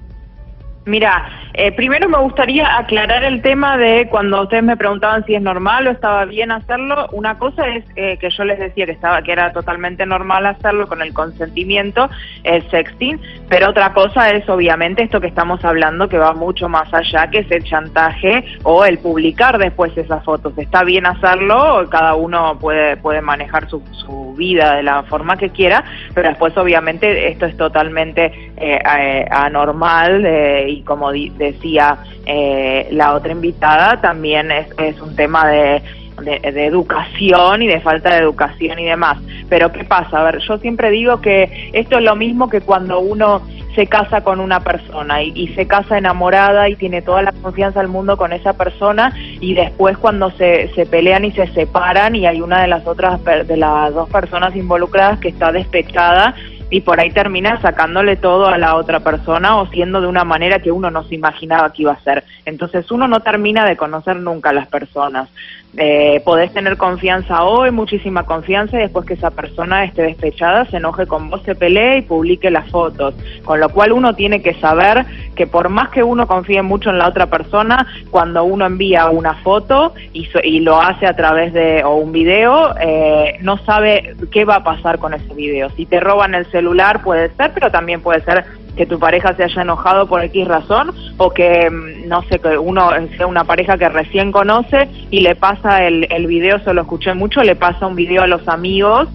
Mira, 0.86 1.30
eh, 1.54 1.72
primero 1.72 2.10
me 2.10 2.18
gustaría 2.18 2.78
aclarar 2.78 3.24
el 3.24 3.42
tema 3.42 3.78
de 3.78 4.08
cuando 4.10 4.42
ustedes 4.42 4.64
me 4.64 4.76
preguntaban 4.76 5.24
si 5.26 5.34
es 5.34 5.42
normal 5.42 5.88
o 5.88 5.92
estaba 5.92 6.26
bien 6.26 6.52
hacerlo. 6.52 7.08
Una 7.14 7.38
cosa 7.40 7.70
es 7.70 7.86
eh, 7.96 8.18
que 8.18 8.30
yo 8.30 8.44
les 8.44 8.60
decía 8.60 8.86
que 8.86 8.92
estaba 8.92 9.22
que 9.22 9.32
era 9.32 9.54
totalmente 9.54 10.06
normal 10.06 10.46
hacerlo 10.46 10.88
con 10.88 11.02
el 11.02 11.14
consentimiento, 11.14 12.10
el 12.44 12.70
sexting, 12.70 13.18
pero 13.48 13.70
otra 13.70 13.94
cosa 13.94 14.32
es 14.32 14.50
obviamente 14.50 15.04
esto 15.04 15.22
que 15.22 15.28
estamos 15.28 15.64
hablando 15.64 16.10
que 16.10 16.18
va 16.18 16.34
mucho 16.34 16.68
más 16.68 16.94
allá, 16.94 17.28
que 17.28 17.40
es 17.40 17.52
el 17.52 17.64
chantaje 17.64 18.44
o 18.64 18.84
el 18.84 18.98
publicar 18.98 19.60
después 19.60 19.98
esas 19.98 20.22
fotos. 20.26 20.58
Está 20.58 20.84
bien 20.84 21.06
hacerlo, 21.06 21.88
cada 21.90 22.16
uno 22.16 22.58
puede 22.60 22.98
puede 22.98 23.22
manejar 23.22 23.70
su, 23.70 23.82
su 23.92 24.34
vida 24.34 24.76
de 24.76 24.84
la 24.84 25.04
forma 25.04 25.38
que 25.38 25.50
quiera, 25.50 25.86
pero 26.14 26.28
después 26.28 26.58
obviamente 26.58 27.30
esto 27.30 27.46
es 27.46 27.56
totalmente 27.56 28.52
eh, 28.58 29.26
anormal 29.32 30.26
y 30.74 30.82
como 30.82 31.12
decía 31.12 31.98
eh, 32.26 32.88
la 32.92 33.14
otra 33.14 33.32
invitada, 33.32 34.02
también 34.02 34.52
es, 34.52 34.68
es 34.78 35.00
un 35.02 35.16
tema 35.16 35.48
de, 35.48 35.82
de, 36.22 36.66
educación 36.66 37.62
y 37.62 37.68
de 37.68 37.80
falta 37.82 38.12
de 38.12 38.18
educación 38.22 38.80
y 38.80 38.86
demás. 38.86 39.18
Pero 39.50 39.72
¿qué 39.72 39.84
pasa? 39.84 40.20
A 40.20 40.24
ver, 40.24 40.40
yo 40.40 40.58
siempre 40.58 40.92
digo 40.92 41.22
que 41.22 41.70
esto 41.74 41.98
es 41.98 42.04
lo 42.04 42.16
mismo 42.16 42.50
que 42.50 42.62
cuando 42.62 43.00
uno 43.00 43.42
se 43.76 43.88
casa 43.88 44.22
con 44.22 44.40
una 44.40 44.60
persona 44.60 45.24
y, 45.24 45.48
se 45.56 45.66
casa 45.66 45.98
enamorada 45.98 46.70
y 46.70 46.76
tiene 46.76 47.02
toda 47.02 47.24
la 47.24 47.32
confianza 47.32 47.80
del 47.80 47.90
mundo 47.90 48.18
con 48.18 48.32
esa 48.32 48.54
persona 48.54 49.14
y 49.40 49.56
después 49.56 49.98
cuando 49.98 50.32
se, 50.32 50.72
se 50.76 50.86
pelean 50.86 51.26
y 51.26 51.32
se 51.32 51.48
separan 51.48 52.16
y 52.16 52.26
hay 52.26 52.42
una 52.42 52.62
de 52.62 52.68
las 52.68 52.86
otras 52.86 53.20
de 53.24 53.58
las 53.58 53.94
dos 53.94 54.10
personas 54.10 54.56
involucradas 54.56 55.20
que 55.20 55.30
está 55.30 55.52
despechada 55.52 56.36
y 56.74 56.82
por 56.82 57.00
ahí 57.00 57.12
termina 57.12 57.62
sacándole 57.62 58.16
todo 58.16 58.48
a 58.48 58.58
la 58.58 58.76
otra 58.78 59.02
persona 59.02 59.58
o 59.58 59.68
siendo 59.68 60.02
de 60.02 60.08
una 60.08 60.24
manera 60.24 60.58
que 60.58 60.72
uno 60.72 60.90
no 60.90 61.04
se 61.04 61.14
imaginaba 61.14 61.72
que 61.72 61.84
iba 61.84 61.92
a 61.92 62.02
ser. 62.02 62.24
Entonces 62.46 62.90
uno 62.90 63.08
no 63.08 63.20
termina 63.20 63.64
de 63.64 63.78
conocer 63.78 64.16
nunca 64.16 64.50
a 64.50 64.54
las 64.54 64.68
personas. 64.68 65.30
Eh, 65.76 66.22
podés 66.24 66.54
tener 66.54 66.78
confianza 66.78 67.44
hoy, 67.44 67.72
muchísima 67.72 68.24
confianza, 68.24 68.78
y 68.78 68.82
después 68.82 69.06
que 69.06 69.16
esa 69.16 69.32
persona 69.32 69.84
esté 69.84 70.04
despechada, 70.04 70.66
se 70.66 70.78
enoje 70.78 71.08
con 71.08 71.30
vos, 71.30 71.42
se 71.44 71.56
pelee 71.56 72.00
y 72.00 72.02
publique 72.04 72.52
las 72.52 72.70
fotos. 72.70 73.16
Con 73.44 73.60
lo 73.60 73.70
cual 73.70 73.92
uno 73.92 74.16
tiene 74.16 74.42
que 74.42 74.54
saber 74.56 75.06
que 75.36 75.48
por 75.48 75.70
más 75.70 75.90
que 75.90 76.04
uno 76.04 76.28
confíe 76.28 76.62
mucho 76.62 76.90
en 76.90 77.00
la 77.00 77.08
otra 77.08 77.28
persona, 77.28 77.88
cuando 78.10 78.44
uno 78.44 78.66
envía 78.66 79.10
una 79.10 79.36
foto 79.36 79.94
y, 80.12 80.28
y 80.44 80.60
lo 80.60 80.80
hace 80.80 81.06
a 81.08 81.16
través 81.16 81.54
de 81.54 81.84
o 81.84 81.96
un 81.96 82.12
video, 82.12 82.76
eh, 82.80 83.38
no 83.42 83.58
sabe 83.58 84.16
qué 84.32 84.46
va 84.46 84.58
a 84.58 84.64
pasar 84.64 85.00
con 85.00 85.14
ese 85.14 85.34
video. 85.34 85.70
Si 85.72 85.86
te 85.86 86.00
roban 86.00 86.36
el 86.36 86.46
celular 86.48 86.63
puede 87.04 87.30
ser, 87.36 87.52
pero 87.54 87.72
también 87.72 88.02
puede 88.02 88.22
ser 88.22 88.46
que 88.76 88.86
tu 88.86 89.00
pareja 89.00 89.36
se 89.36 89.44
haya 89.44 89.62
enojado 89.62 90.08
por 90.08 90.24
X 90.24 90.48
razón 90.48 90.92
o 91.18 91.30
que, 91.30 91.70
mm, 91.70 92.08
no 92.08 92.24
sé, 92.24 92.40
que 92.40 92.58
uno 92.58 92.90
sea 93.18 93.28
una 93.28 93.44
pareja 93.44 93.78
que 93.78 93.88
recién 93.90 94.32
conoce 94.32 94.90
y 95.12 95.22
le 95.22 95.36
pasa 95.36 95.84
el, 95.84 96.08
el 96.10 96.28
video, 96.28 96.60
se 96.60 96.74
lo 96.74 96.82
escuché 96.82 97.14
mucho, 97.14 97.44
le 97.44 97.56
pasa 97.56 97.86
un 97.86 97.96
video 97.96 98.24
a 98.24 98.28
los 98.28 98.48
amigos 98.48 99.08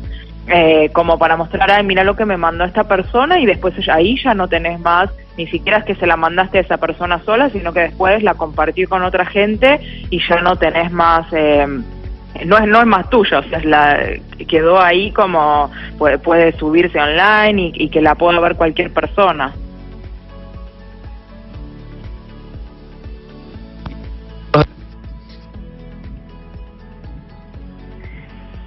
eh, 0.51 0.89
como 0.95 1.19
para 1.19 1.37
mostrar, 1.37 1.71
ay, 1.71 1.85
mira 1.85 2.05
lo 2.05 2.17
que 2.17 2.25
me 2.25 2.39
mandó 2.39 2.65
esta 2.65 2.85
persona 2.85 3.39
y 3.39 3.45
después 3.45 3.75
ahí 3.89 4.17
ya 4.23 4.33
no 4.33 4.49
tenés 4.49 4.81
más, 4.81 5.11
ni 5.37 5.47
siquiera 5.47 5.79
es 5.79 5.85
que 5.85 5.95
se 5.95 6.07
la 6.07 6.17
mandaste 6.17 6.59
a 6.59 6.61
esa 6.63 6.79
persona 6.79 7.21
sola, 7.25 7.51
sino 7.51 7.73
que 7.73 7.81
después 7.81 8.23
la 8.23 8.35
compartí 8.35 8.85
con 8.85 9.03
otra 9.03 9.27
gente 9.27 9.79
y 10.09 10.21
ya 10.27 10.41
no 10.41 10.57
tenés 10.57 10.91
más... 10.91 11.27
Eh, 11.33 11.67
no 12.45 12.59
es 12.59 12.67
no 12.67 12.81
es 12.81 12.87
más 12.87 13.09
tuya, 13.11 13.39
o 13.41 13.43
sea, 13.45 13.59
es 13.59 13.65
la, 13.65 13.99
quedó 14.49 14.81
ahí 14.81 15.11
como 15.13 15.71
puede, 15.99 16.19
puede 16.19 16.53
subirse 16.59 16.99
online 17.01 17.73
y, 17.75 17.85
y 17.85 17.89
que 17.89 18.01
la 18.01 18.15
pueda 18.15 18.39
ver 18.41 18.55
cualquier 18.57 18.93
persona. 18.93 19.53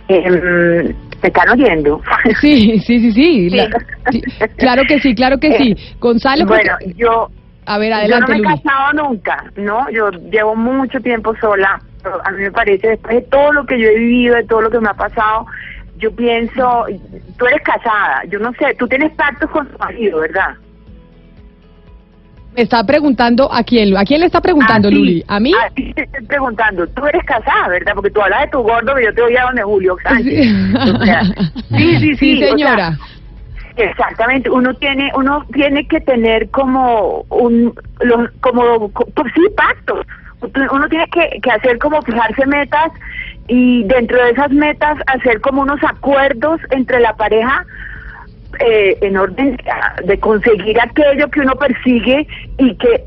Eh, 0.07 0.93
¿Me 1.21 1.27
están 1.27 1.49
oyendo? 1.49 2.01
Sí, 2.41 2.79
sí, 2.79 2.99
sí, 2.99 3.11
sí. 3.11 3.49
La- 3.51 3.69
sí, 4.11 4.21
claro 4.57 4.83
que 4.87 4.99
sí, 4.99 5.13
claro 5.15 5.37
que 5.39 5.55
sí. 5.57 5.75
Gonzalo, 5.99 6.45
porque- 6.47 6.63
Bueno, 6.63 6.95
yo, 6.97 7.29
a 7.65 7.77
ver, 7.77 7.89
yo 7.89 7.95
no 7.95 7.99
adelante, 8.01 8.31
me 8.31 8.37
he 8.37 8.41
Luli. 8.41 8.61
casado 8.63 8.93
nunca, 8.93 9.43
¿no? 9.55 9.89
Yo 9.91 10.09
llevo 10.31 10.55
mucho 10.55 10.99
tiempo 10.99 11.33
sola. 11.39 11.79
A 12.23 12.31
mí 12.31 12.43
me 12.43 12.51
parece, 12.51 12.89
después 12.89 13.15
de 13.15 13.21
todo 13.23 13.53
lo 13.53 13.65
que 13.65 13.79
yo 13.79 13.87
he 13.89 13.95
vivido, 13.97 14.35
de 14.35 14.43
todo 14.45 14.61
lo 14.61 14.69
que 14.69 14.79
me 14.79 14.89
ha 14.89 14.93
pasado, 14.93 15.45
yo 15.97 16.11
pienso, 16.15 16.85
tú 17.37 17.45
eres 17.45 17.61
casada, 17.63 18.23
yo 18.29 18.39
no 18.39 18.51
sé, 18.53 18.73
tú 18.79 18.87
tienes 18.87 19.11
pactos 19.13 19.49
con 19.51 19.67
tu 19.67 19.77
marido, 19.77 20.19
¿verdad? 20.19 20.55
Me 22.55 22.63
está 22.63 22.83
preguntando 22.85 23.51
a 23.53 23.63
quién, 23.63 23.95
¿a 23.95 24.03
quién 24.03 24.19
le 24.19 24.25
está 24.25 24.41
preguntando, 24.41 24.89
A 24.89 24.91
ti, 24.91 24.97
Luli? 24.97 25.23
¿A 25.27 25.39
mí? 25.39 25.53
A 25.53 25.69
ti 25.69 25.93
te 25.93 26.01
estoy 26.03 26.25
preguntando, 26.25 26.85
tú 26.87 27.05
eres 27.05 27.23
casada, 27.23 27.69
¿verdad? 27.69 27.93
Porque 27.95 28.09
tú 28.11 28.21
hablas 28.21 28.41
de 28.41 28.47
tu 28.49 28.59
gordo, 28.61 28.93
que 28.95 29.05
yo 29.05 29.13
te 29.13 29.21
voy 29.21 29.37
a 29.37 29.43
donde 29.43 29.63
Julio 29.63 29.95
Sánchez. 30.03 30.43
Sí. 30.43 30.73
O 30.93 31.05
sea, 31.05 31.23
sí, 31.77 31.97
sí, 31.99 32.15
sí. 32.17 32.35
o 32.35 32.39
sea, 32.39 32.49
señora. 32.49 32.97
Exactamente, 33.77 34.49
uno 34.49 34.73
tiene 34.75 35.09
uno 35.15 35.45
tiene 35.53 35.87
que 35.87 36.01
tener 36.01 36.49
como 36.49 37.25
un 37.29 37.73
los 38.01 38.29
como 38.41 38.91
co- 38.91 39.07
pues 39.15 39.31
sí 39.33 39.41
pactos. 39.55 40.05
Uno 40.41 40.89
tiene 40.89 41.05
que, 41.07 41.51
hacer 41.51 41.77
como 41.77 42.01
fijarse 42.01 42.45
metas 42.45 42.91
y 43.47 43.83
dentro 43.83 44.23
de 44.23 44.31
esas 44.31 44.51
metas 44.51 44.97
hacer 45.07 45.39
como 45.41 45.61
unos 45.61 45.79
acuerdos 45.83 46.59
entre 46.71 46.99
la 46.99 47.15
pareja 47.15 47.65
eh, 48.59 48.97
en 49.01 49.17
orden 49.17 49.57
de 50.03 50.19
conseguir 50.19 50.79
aquello 50.81 51.29
que 51.29 51.41
uno 51.41 51.55
persigue 51.55 52.27
y 52.57 52.75
que 52.75 53.05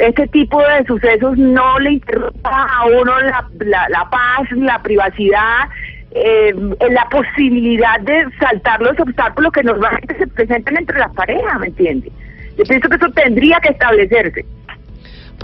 este 0.00 0.26
tipo 0.28 0.60
de 0.60 0.84
sucesos 0.86 1.36
no 1.36 1.78
le 1.78 1.92
interrumpa 1.92 2.50
a 2.50 2.86
uno 2.86 3.20
la, 3.20 3.48
la, 3.60 3.88
la 3.88 4.08
paz, 4.10 4.50
la 4.52 4.80
privacidad, 4.82 5.68
eh, 6.16 6.54
la 6.90 7.08
posibilidad 7.10 7.98
de 8.00 8.24
saltar 8.38 8.80
los 8.80 8.98
obstáculos 9.00 9.52
que 9.52 9.64
normalmente 9.64 10.16
se 10.16 10.26
presentan 10.28 10.76
entre 10.76 10.98
las 10.98 11.12
parejas, 11.12 11.58
¿me 11.58 11.66
entiendes? 11.66 12.12
Yo 12.56 12.64
pienso 12.64 12.88
que 12.88 12.96
eso 12.96 13.10
tendría 13.10 13.58
que 13.60 13.70
establecerse. 13.70 14.44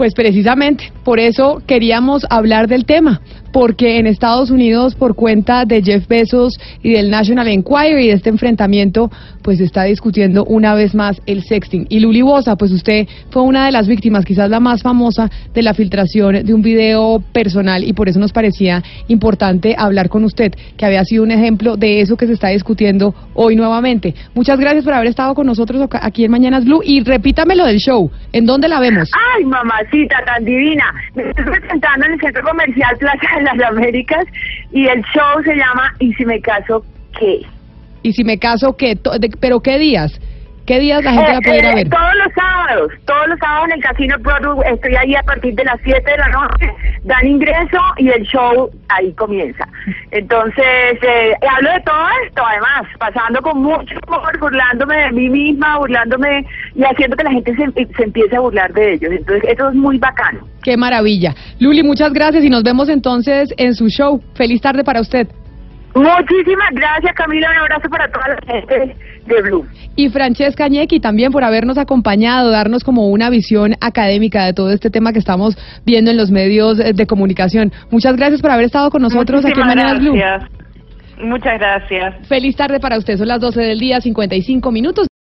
Pues 0.01 0.15
precisamente, 0.15 0.91
por 1.03 1.19
eso 1.19 1.61
queríamos 1.67 2.25
hablar 2.31 2.67
del 2.67 2.85
tema, 2.85 3.21
porque 3.51 3.99
en 3.99 4.07
Estados 4.07 4.49
Unidos, 4.49 4.95
por 4.95 5.15
cuenta 5.15 5.65
de 5.65 5.81
Jeff 5.81 6.07
Bezos 6.07 6.53
y 6.81 6.93
del 6.93 7.09
National 7.09 7.47
Enquirer 7.47 7.99
y 7.99 8.07
de 8.07 8.13
este 8.13 8.29
enfrentamiento, 8.29 9.11
pues 9.41 9.57
se 9.57 9.65
está 9.65 9.83
discutiendo 9.83 10.45
una 10.45 10.75
vez 10.75 10.95
más 10.95 11.21
el 11.25 11.43
sexting. 11.43 11.87
Y 11.89 11.99
Luli 11.99 12.21
Bosa, 12.21 12.55
pues 12.55 12.71
usted 12.71 13.07
fue 13.29 13.41
una 13.41 13.65
de 13.65 13.71
las 13.71 13.87
víctimas, 13.87 14.25
quizás 14.25 14.49
la 14.49 14.59
más 14.59 14.81
famosa, 14.81 15.29
de 15.53 15.61
la 15.61 15.73
filtración 15.73 16.45
de 16.45 16.53
un 16.53 16.61
video 16.61 17.21
personal 17.33 17.83
y 17.83 17.93
por 17.93 18.09
eso 18.09 18.19
nos 18.19 18.31
parecía 18.31 18.83
importante 19.07 19.75
hablar 19.77 20.09
con 20.09 20.23
usted, 20.23 20.53
que 20.77 20.85
había 20.85 21.03
sido 21.03 21.23
un 21.23 21.31
ejemplo 21.31 21.77
de 21.77 22.01
eso 22.01 22.17
que 22.17 22.27
se 22.27 22.33
está 22.33 22.49
discutiendo 22.49 23.13
hoy 23.33 23.55
nuevamente. 23.55 24.13
Muchas 24.33 24.59
gracias 24.59 24.83
por 24.83 24.93
haber 24.93 25.07
estado 25.07 25.33
con 25.33 25.47
nosotros 25.47 25.87
aquí 26.01 26.25
en 26.25 26.31
Mañanas 26.31 26.65
Blue 26.65 26.81
y 26.83 27.03
repítame 27.03 27.55
lo 27.55 27.65
del 27.65 27.77
show. 27.77 28.11
¿En 28.31 28.45
dónde 28.45 28.67
la 28.67 28.79
vemos? 28.79 29.09
Ay, 29.35 29.45
mamacita 29.45 30.17
tan 30.25 30.45
divina. 30.45 30.85
Me 31.15 31.23
estoy 31.23 31.45
presentando 31.45 32.05
en 32.05 32.13
el 32.13 32.19
Centro 32.19 32.43
Comercial 32.43 32.97
Plaza 32.97 33.40
de 33.43 33.57
las 33.57 33.69
Américas 33.69 34.25
y 34.71 34.87
el 34.87 35.01
show 35.13 35.43
se 35.43 35.55
llama 35.55 35.93
¿Y 35.99 36.13
si 36.13 36.25
me 36.25 36.39
caso 36.41 36.83
qué? 37.19 37.41
Y 38.03 38.13
si 38.13 38.23
me 38.23 38.37
caso, 38.39 38.75
¿qué? 38.77 38.97
¿Pero 39.39 39.59
qué 39.59 39.77
días? 39.77 40.19
¿Qué 40.71 40.79
días 40.79 41.03
la 41.03 41.11
gente 41.11 41.31
Eh, 41.31 41.33
la 41.33 41.41
puede 41.41 41.59
ir 41.59 41.65
a 41.65 41.71
eh, 41.71 41.75
ver? 41.75 41.89
Todos 41.89 42.15
los 42.23 42.33
sábados, 42.33 42.91
todos 43.05 43.27
los 43.27 43.39
sábados 43.39 43.67
en 43.67 43.73
el 43.73 43.83
Casino 43.83 44.15
Broadway, 44.19 44.73
estoy 44.73 44.95
ahí 44.95 45.15
a 45.15 45.23
partir 45.23 45.53
de 45.53 45.65
las 45.65 45.75
7 45.83 46.09
de 46.09 46.17
la 46.17 46.29
noche, 46.29 46.71
dan 47.03 47.27
ingreso 47.27 47.77
y 47.97 48.07
el 48.07 48.23
show 48.23 48.69
ahí 48.87 49.11
comienza. 49.15 49.67
Entonces, 50.11 50.63
eh, 51.01 51.33
hablo 51.57 51.73
de 51.73 51.81
todo 51.81 52.05
esto, 52.25 52.41
además, 52.45 52.87
pasando 52.97 53.41
con 53.41 53.61
mucho 53.61 53.95
humor, 54.07 54.39
burlándome 54.39 54.95
de 54.95 55.11
mí 55.11 55.27
misma, 55.27 55.77
burlándome 55.77 56.45
y 56.73 56.83
haciendo 56.85 57.17
que 57.17 57.23
la 57.25 57.31
gente 57.31 57.53
se, 57.53 57.85
se 57.97 58.03
empiece 58.03 58.37
a 58.37 58.39
burlar 58.39 58.71
de 58.71 58.93
ellos. 58.93 59.11
Entonces, 59.11 59.51
eso 59.51 59.67
es 59.67 59.75
muy 59.75 59.97
bacano. 59.97 60.47
Qué 60.63 60.77
maravilla. 60.77 61.35
Luli, 61.59 61.83
muchas 61.83 62.13
gracias 62.13 62.45
y 62.45 62.49
nos 62.49 62.63
vemos 62.63 62.87
entonces 62.87 63.53
en 63.57 63.75
su 63.75 63.89
show. 63.89 64.21
Feliz 64.35 64.61
tarde 64.61 64.85
para 64.85 65.01
usted. 65.01 65.27
Muchísimas 65.93 66.69
gracias, 66.71 67.13
Camila. 67.15 67.51
Un 67.51 67.57
abrazo 67.57 67.89
para 67.89 68.07
toda 68.09 68.29
la 68.29 68.53
gente 68.53 68.95
de 69.35 69.41
Blue. 69.41 69.65
Y 69.95 70.09
Francesca 70.09 70.67
Ñequi 70.67 70.99
también 70.99 71.31
por 71.31 71.43
habernos 71.43 71.77
acompañado, 71.77 72.49
darnos 72.51 72.83
como 72.83 73.09
una 73.09 73.29
visión 73.29 73.75
académica 73.81 74.45
de 74.45 74.53
todo 74.53 74.71
este 74.71 74.89
tema 74.89 75.13
que 75.13 75.19
estamos 75.19 75.57
viendo 75.85 76.11
en 76.11 76.17
los 76.17 76.31
medios 76.31 76.79
eh, 76.79 76.93
de 76.93 77.05
comunicación. 77.05 77.71
Muchas 77.89 78.15
gracias 78.15 78.41
por 78.41 78.51
haber 78.51 78.65
estado 78.65 78.89
con 78.89 79.01
nosotros 79.01 79.45
aquí 79.45 79.59
en 79.59 79.67
Mañanas 79.67 79.99
Blue. 79.99 80.15
Muchas 81.23 81.59
gracias. 81.59 82.27
Feliz 82.27 82.55
tarde 82.55 82.79
para 82.79 82.97
usted. 82.97 83.17
Son 83.17 83.27
las 83.27 83.39
12 83.39 83.61
del 83.61 83.79
día, 83.79 84.01
55 84.01 84.71
minutos. 84.71 85.10